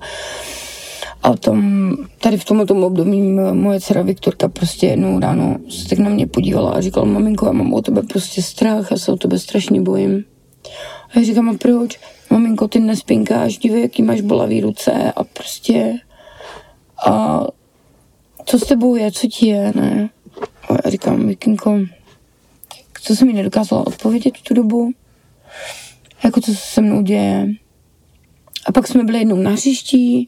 a 1.23 1.37
tam, 1.37 1.97
tady 2.17 2.37
v 2.37 2.45
tomto 2.45 2.75
období 2.75 3.21
moje 3.53 3.79
dcera 3.79 4.01
Viktorka 4.01 4.47
prostě 4.47 4.87
jednou 4.87 5.19
ráno 5.19 5.57
se 5.69 5.89
tak 5.89 5.99
na 5.99 6.09
mě 6.09 6.27
podívala 6.27 6.71
a 6.71 6.81
říkala, 6.81 7.05
maminko, 7.05 7.45
já 7.45 7.51
mám 7.51 7.73
o 7.73 7.81
tebe 7.81 8.03
prostě 8.03 8.41
strach, 8.41 8.91
já 8.91 8.97
se 8.97 9.11
o 9.11 9.17
tebe 9.17 9.39
strašně 9.39 9.81
bojím. 9.81 10.25
A 11.09 11.19
já 11.19 11.25
říkám, 11.25 11.49
a 11.49 11.53
proč? 11.53 11.99
Maminko, 12.29 12.67
ty 12.67 12.79
nespinkáš, 12.79 13.57
dívej, 13.57 13.81
jaký 13.81 14.03
máš 14.03 14.21
bolavý 14.21 14.61
ruce 14.61 15.13
a 15.15 15.23
prostě 15.23 15.93
a 17.05 17.43
co 18.45 18.59
s 18.59 18.67
tebou 18.67 18.95
je, 18.95 19.11
co 19.11 19.27
ti 19.27 19.47
je, 19.47 19.71
ne? 19.75 20.09
A 20.69 20.73
já 20.85 20.91
říkám, 20.91 21.27
Vikinko, 21.27 21.79
co 23.01 23.15
jsem 23.15 23.27
mi 23.27 23.33
nedokázala 23.33 23.87
odpovědět 23.87 24.37
v 24.37 24.41
tu 24.41 24.53
dobu, 24.53 24.91
jako 26.23 26.41
co 26.41 26.51
se 26.51 26.57
se 26.57 26.81
mnou 26.81 27.01
děje. 27.01 27.47
A 28.65 28.71
pak 28.71 28.87
jsme 28.87 29.03
byli 29.03 29.19
jednou 29.19 29.35
na 29.35 29.51
hřišti, 29.51 30.27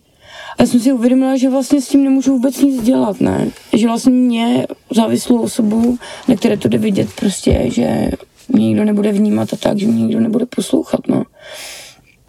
a 0.60 0.66
jsem 0.66 0.80
si 0.80 0.92
uvědomila, 0.92 1.38
že 1.38 1.50
vlastně 1.50 1.82
s 1.82 1.88
tím 1.88 2.04
nemůžu 2.04 2.34
vůbec 2.34 2.62
nic 2.62 2.84
dělat, 2.84 3.22
ne? 3.22 3.50
Že 3.74 3.88
vlastně 3.88 4.12
mě, 4.12 4.68
závislou 4.96 5.42
osobu, 5.42 5.98
na 6.28 6.36
které 6.36 6.58
to 6.58 6.68
jde 6.68 6.78
vidět 6.78 7.10
prostě, 7.16 7.64
že 7.68 8.10
mě 8.50 8.68
nikdo 8.68 8.86
nebude 8.86 9.12
vnímat 9.12 9.54
a 9.54 9.58
tak, 9.58 9.78
že 9.78 9.88
mě 9.88 10.02
nikdo 10.02 10.20
nebude 10.20 10.46
poslouchat, 10.46 11.08
no. 11.08 11.24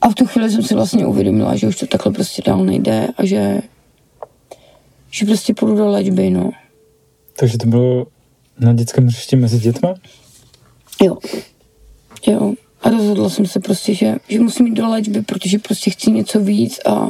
A 0.00 0.08
v 0.08 0.14
tu 0.14 0.26
chvíli 0.26 0.50
jsem 0.50 0.62
si 0.62 0.74
vlastně 0.74 1.06
uvědomila, 1.06 1.56
že 1.56 1.68
už 1.68 1.76
to 1.76 1.86
takhle 1.86 2.12
prostě 2.12 2.42
dál 2.46 2.64
nejde 2.64 3.08
a 3.16 3.24
že, 3.24 3.60
že 5.10 5.26
prostě 5.26 5.54
půjdu 5.54 5.76
do 5.76 5.86
léčby, 5.86 6.30
no. 6.30 6.50
Takže 7.38 7.58
to 7.58 7.66
bylo 7.66 8.06
na 8.58 8.72
dětském 8.72 9.06
hřišti 9.06 9.36
mezi 9.36 9.58
dětma? 9.58 9.94
Jo. 11.02 11.16
Jo. 12.26 12.54
A 12.84 12.90
rozhodla 12.90 13.30
jsem 13.30 13.46
se 13.46 13.60
prostě, 13.60 13.94
že, 13.94 14.16
že 14.28 14.40
musím 14.40 14.66
jít 14.66 14.74
do 14.74 14.88
léčby, 14.88 15.22
protože 15.22 15.58
prostě 15.58 15.90
chci 15.90 16.10
něco 16.10 16.40
víc 16.40 16.80
a 16.86 17.08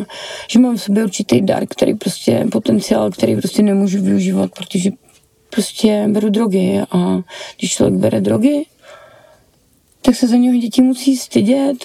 že 0.51 0.59
mám 0.59 0.77
v 0.77 0.83
sobě 0.83 1.05
určitý 1.05 1.41
dar, 1.41 1.67
který 1.67 1.95
prostě, 1.95 2.47
potenciál, 2.53 3.11
který 3.11 3.37
prostě 3.37 3.63
nemůžu 3.63 4.03
využívat, 4.03 4.51
protože 4.57 4.91
prostě 5.51 6.05
beru 6.09 6.31
drogy 6.31 6.81
a 6.91 7.23
když 7.59 7.73
člověk 7.73 8.01
bere 8.01 8.21
drogy, 8.21 8.67
tak 10.03 10.15
se 10.15 10.29
za 10.29 10.37
něho 10.37 10.61
děti 10.61 10.83
musí 10.83 11.17
stydět 11.17 11.77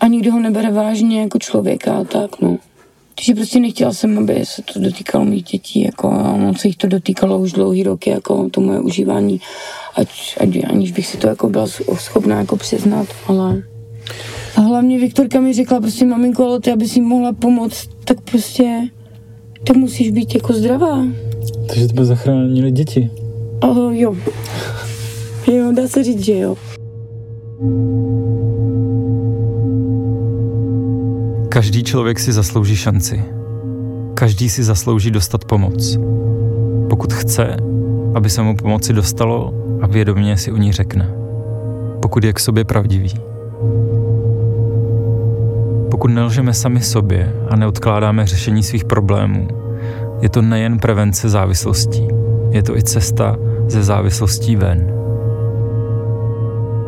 a 0.00 0.06
nikdo 0.06 0.32
ho 0.32 0.40
nebere 0.40 0.70
vážně 0.70 1.20
jako 1.20 1.38
člověka 1.38 2.04
tak, 2.04 2.40
no. 2.40 2.58
Takže 3.20 3.34
prostě 3.34 3.60
nechtěla 3.60 3.92
jsem, 3.92 4.18
aby 4.18 4.40
se 4.44 4.62
to 4.62 4.80
dotýkalo 4.80 5.24
mých 5.24 5.42
dětí, 5.42 5.82
jako 5.82 6.08
ono 6.08 6.54
se 6.54 6.68
jich 6.68 6.76
to 6.76 6.86
dotýkalo 6.86 7.38
už 7.38 7.52
dlouhý 7.52 7.82
roky, 7.82 8.10
jako 8.10 8.50
to 8.50 8.60
moje 8.60 8.80
užívání, 8.80 9.40
ať, 9.94 10.08
ať 10.40 10.48
aniž 10.70 10.92
bych 10.92 11.06
si 11.06 11.16
to 11.16 11.26
jako 11.26 11.48
byla 11.48 11.66
schopná 11.94 12.38
jako 12.38 12.56
přiznat, 12.56 13.06
ale 13.26 13.62
a 14.56 14.60
hlavně 14.60 14.98
Viktorka 14.98 15.40
mi 15.40 15.52
řekla 15.52 15.80
prostě, 15.80 16.04
maminko, 16.04 16.46
ale 16.46 16.60
ty, 16.60 16.72
aby 16.72 16.88
si 16.88 17.00
mohla 17.00 17.32
pomoct, 17.32 17.88
tak 18.04 18.20
prostě, 18.20 18.88
tak 19.64 19.76
musíš 19.76 20.10
být 20.10 20.34
jako 20.34 20.52
zdravá. 20.52 21.06
Takže 21.66 21.88
tebe 21.88 22.04
zachránili 22.04 22.70
děti. 22.70 23.10
Oh, 23.62 23.94
jo. 23.96 24.16
Jo, 25.52 25.72
dá 25.72 25.88
se 25.88 26.04
říct, 26.04 26.24
že 26.24 26.38
jo. 26.38 26.56
Každý 31.52 31.84
člověk 31.84 32.18
si 32.18 32.32
zaslouží 32.32 32.76
šanci. 32.76 33.24
Každý 34.14 34.50
si 34.50 34.64
zaslouží 34.64 35.10
dostat 35.10 35.44
pomoc. 35.44 35.98
Pokud 36.90 37.12
chce, 37.12 37.56
aby 38.14 38.30
se 38.30 38.42
mu 38.42 38.56
pomoci 38.56 38.92
dostalo 38.92 39.54
a 39.82 39.86
vědomě 39.86 40.36
si 40.36 40.52
o 40.52 40.56
ní 40.56 40.72
řekne. 40.72 41.10
Pokud 42.02 42.24
je 42.24 42.32
k 42.32 42.40
sobě 42.40 42.64
pravdivý. 42.64 43.14
Pokud 45.90 46.08
nelžeme 46.08 46.54
sami 46.54 46.80
sobě 46.80 47.34
a 47.48 47.56
neodkládáme 47.56 48.26
řešení 48.26 48.62
svých 48.62 48.84
problémů, 48.84 49.48
je 50.20 50.28
to 50.28 50.42
nejen 50.42 50.78
prevence 50.78 51.28
závislostí, 51.28 52.08
je 52.50 52.62
to 52.62 52.76
i 52.76 52.82
cesta 52.82 53.36
ze 53.68 53.82
závislostí 53.82 54.56
ven. 54.56 54.92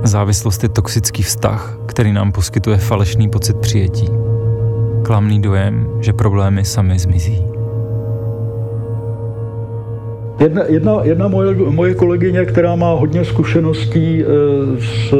Závislost 0.02 0.62
je 0.62 0.68
toxický 0.68 1.22
vztah, 1.22 1.76
který 1.86 2.12
nám 2.12 2.32
poskytuje 2.32 2.76
falešný 2.76 3.28
pocit 3.28 3.56
přijetí. 3.56 4.31
Klamný 5.02 5.42
dojem, 5.42 5.88
že 6.00 6.12
problémy 6.12 6.64
sami 6.64 6.98
zmizí. 6.98 7.42
Jedna, 10.38 10.62
jedna, 10.68 10.92
jedna 11.02 11.28
moje, 11.28 11.54
moje 11.54 11.94
kolegyně, 11.94 12.44
která 12.44 12.76
má 12.76 12.94
hodně 12.94 13.24
zkušeností 13.24 14.22
e, 14.22 14.26
s 14.80 15.14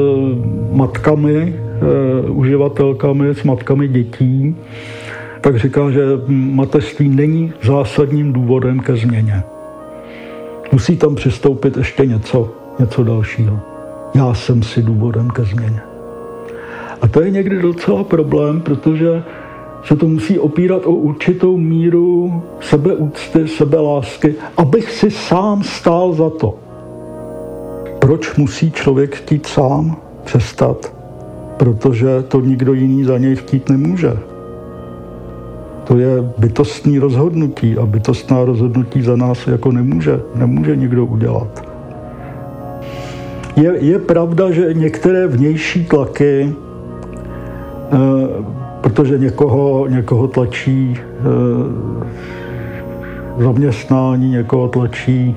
matkami, 0.73 1.55
e, 1.55 2.31
uživatelkami, 2.31 3.35
s 3.35 3.42
matkami 3.42 3.88
dětí, 3.88 4.57
tak 5.40 5.59
říká, 5.59 5.90
že 5.90 6.03
mateřství 6.29 7.09
není 7.09 7.53
zásadním 7.62 8.33
důvodem 8.33 8.81
ke 8.81 8.97
změně. 8.97 9.42
Musí 10.73 10.97
tam 10.97 11.14
přistoupit 11.14 11.77
ještě 11.77 12.07
něco, 12.07 12.51
něco 12.79 13.05
dalšího. 13.05 13.61
Já 14.14 14.35
jsem 14.35 14.62
si 14.62 14.83
důvodem 14.83 15.31
ke 15.31 15.42
změně. 15.42 15.81
A 17.03 17.09
to 17.09 17.23
je 17.23 17.31
někdy 17.31 17.62
docela 17.62 18.05
problém, 18.05 18.61
protože 18.61 19.23
se 19.85 19.97
to 19.97 20.09
musí 20.09 20.38
opírat 20.38 20.87
o 20.87 20.90
určitou 20.90 21.57
míru 21.57 22.42
sebeúcty, 22.61 23.49
sebelásky, 23.49 24.35
abych 24.57 24.90
si 24.90 25.11
sám 25.11 25.62
stál 25.62 26.12
za 26.12 26.31
to. 26.31 26.59
Proč 27.99 28.37
musí 28.37 28.71
člověk 28.71 29.16
chtít 29.16 29.47
sám 29.47 29.97
přestat? 30.25 30.95
Protože 31.57 32.23
to 32.29 32.40
nikdo 32.40 32.73
jiný 32.73 33.05
za 33.05 33.18
něj 33.18 33.37
chtít 33.37 33.68
nemůže. 33.68 34.18
To 35.85 35.99
je 35.99 36.33
bytostný 36.38 36.99
rozhodnutí 36.99 37.79
a 37.79 37.87
bytostná 37.87 38.45
rozhodnutí 38.45 39.03
za 39.03 39.16
nás 39.16 39.47
jako 39.47 39.73
nemůže, 39.73 40.21
nemůže 40.35 40.77
nikdo 40.77 41.05
udělat. 41.05 41.64
Je, 43.57 43.75
je 43.79 43.99
pravda, 43.99 44.51
že 44.51 44.75
některé 44.75 45.27
vnější 45.27 45.85
tlaky, 45.85 46.55
e, 47.92 48.62
protože 48.83 49.18
někoho, 49.18 49.87
někoho 49.88 50.29
tlačí 50.29 50.99
e, 50.99 51.03
zaměstnání, 53.42 54.31
někoho 54.31 54.68
tlačí 54.68 55.37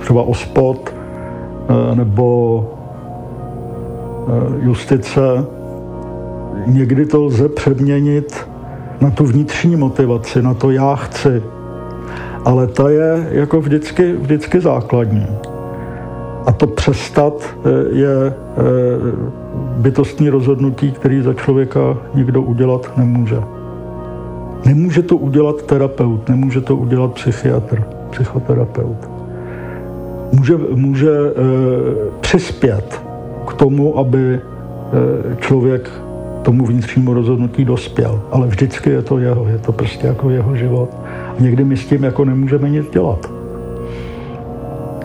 třeba 0.00 0.22
ospod 0.22 0.94
e, 0.94 1.96
nebo 1.96 2.64
e, 4.28 4.64
justice, 4.64 5.20
někdy 6.66 7.06
to 7.06 7.24
lze 7.24 7.48
přeměnit 7.48 8.48
na 9.00 9.10
tu 9.10 9.24
vnitřní 9.24 9.76
motivaci, 9.76 10.42
na 10.42 10.54
to 10.54 10.70
já 10.70 10.94
chci. 10.94 11.42
Ale 12.44 12.66
ta 12.66 12.88
je 12.88 13.28
jako 13.30 13.60
vždycky, 13.60 14.12
vždycky 14.12 14.60
základní. 14.60 15.26
A 16.46 16.52
to 16.52 16.66
přestat 16.66 17.34
eh, 17.42 17.68
je 17.98 18.26
eh, 18.26 18.32
bytostní 19.76 20.28
rozhodnutí, 20.28 20.92
který 20.92 21.22
za 21.22 21.34
člověka 21.34 21.96
nikdo 22.14 22.42
udělat 22.42 22.92
nemůže. 22.96 23.36
Nemůže 24.64 25.02
to 25.02 25.16
udělat 25.16 25.62
terapeut, 25.62 26.28
nemůže 26.28 26.60
to 26.60 26.76
udělat 26.76 27.12
psychiatr, 27.12 27.82
psychoterapeut. 28.10 28.96
Může, 30.32 30.56
může 30.74 31.10
e, 31.10 31.32
přispět 32.20 33.02
k 33.46 33.54
tomu, 33.54 33.98
aby 33.98 34.34
e, 34.34 34.40
člověk 35.40 35.90
tomu 36.42 36.66
vnitřnímu 36.66 37.14
rozhodnutí 37.14 37.64
dospěl. 37.64 38.22
Ale 38.30 38.46
vždycky 38.46 38.90
je 38.90 39.02
to 39.02 39.18
jeho, 39.18 39.48
je 39.48 39.58
to 39.58 39.72
prostě 39.72 40.06
jako 40.06 40.30
jeho 40.30 40.56
život. 40.56 40.90
A 41.38 41.42
někdy 41.42 41.64
my 41.64 41.76
s 41.76 41.86
tím 41.86 42.04
jako 42.04 42.24
nemůžeme 42.24 42.70
nic 42.70 42.90
dělat. 42.90 43.30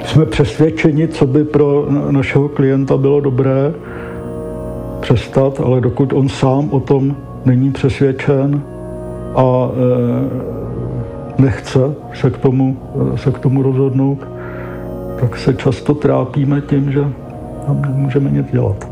Jsme 0.06 0.26
přesvědčeni, 0.26 1.08
co 1.08 1.26
by 1.26 1.44
pro 1.44 1.88
našeho 2.12 2.50
klienta 2.50 2.98
bylo 2.98 3.20
dobré 3.20 3.74
přestat, 5.14 5.60
ale 5.60 5.82
dokud 5.82 6.14
on 6.14 6.30
sám 6.30 6.70
o 6.72 6.80
tom 6.80 7.16
není 7.46 7.72
přesvědčen 7.72 8.62
a 9.36 9.70
e, 11.38 11.42
nechce 11.42 11.80
se 12.14 12.30
k 12.30 12.38
tomu, 12.38 12.78
se 13.16 13.32
k 13.32 13.40
tomu 13.40 13.64
rozhodnout, 13.64 14.20
tak 15.20 15.38
se 15.38 15.54
často 15.54 15.94
trápíme 15.94 16.62
tím, 16.62 16.92
že 16.92 17.02
tam 17.68 17.82
nemůžeme 17.82 18.32
nic 18.32 18.52
dělat. 18.52 18.91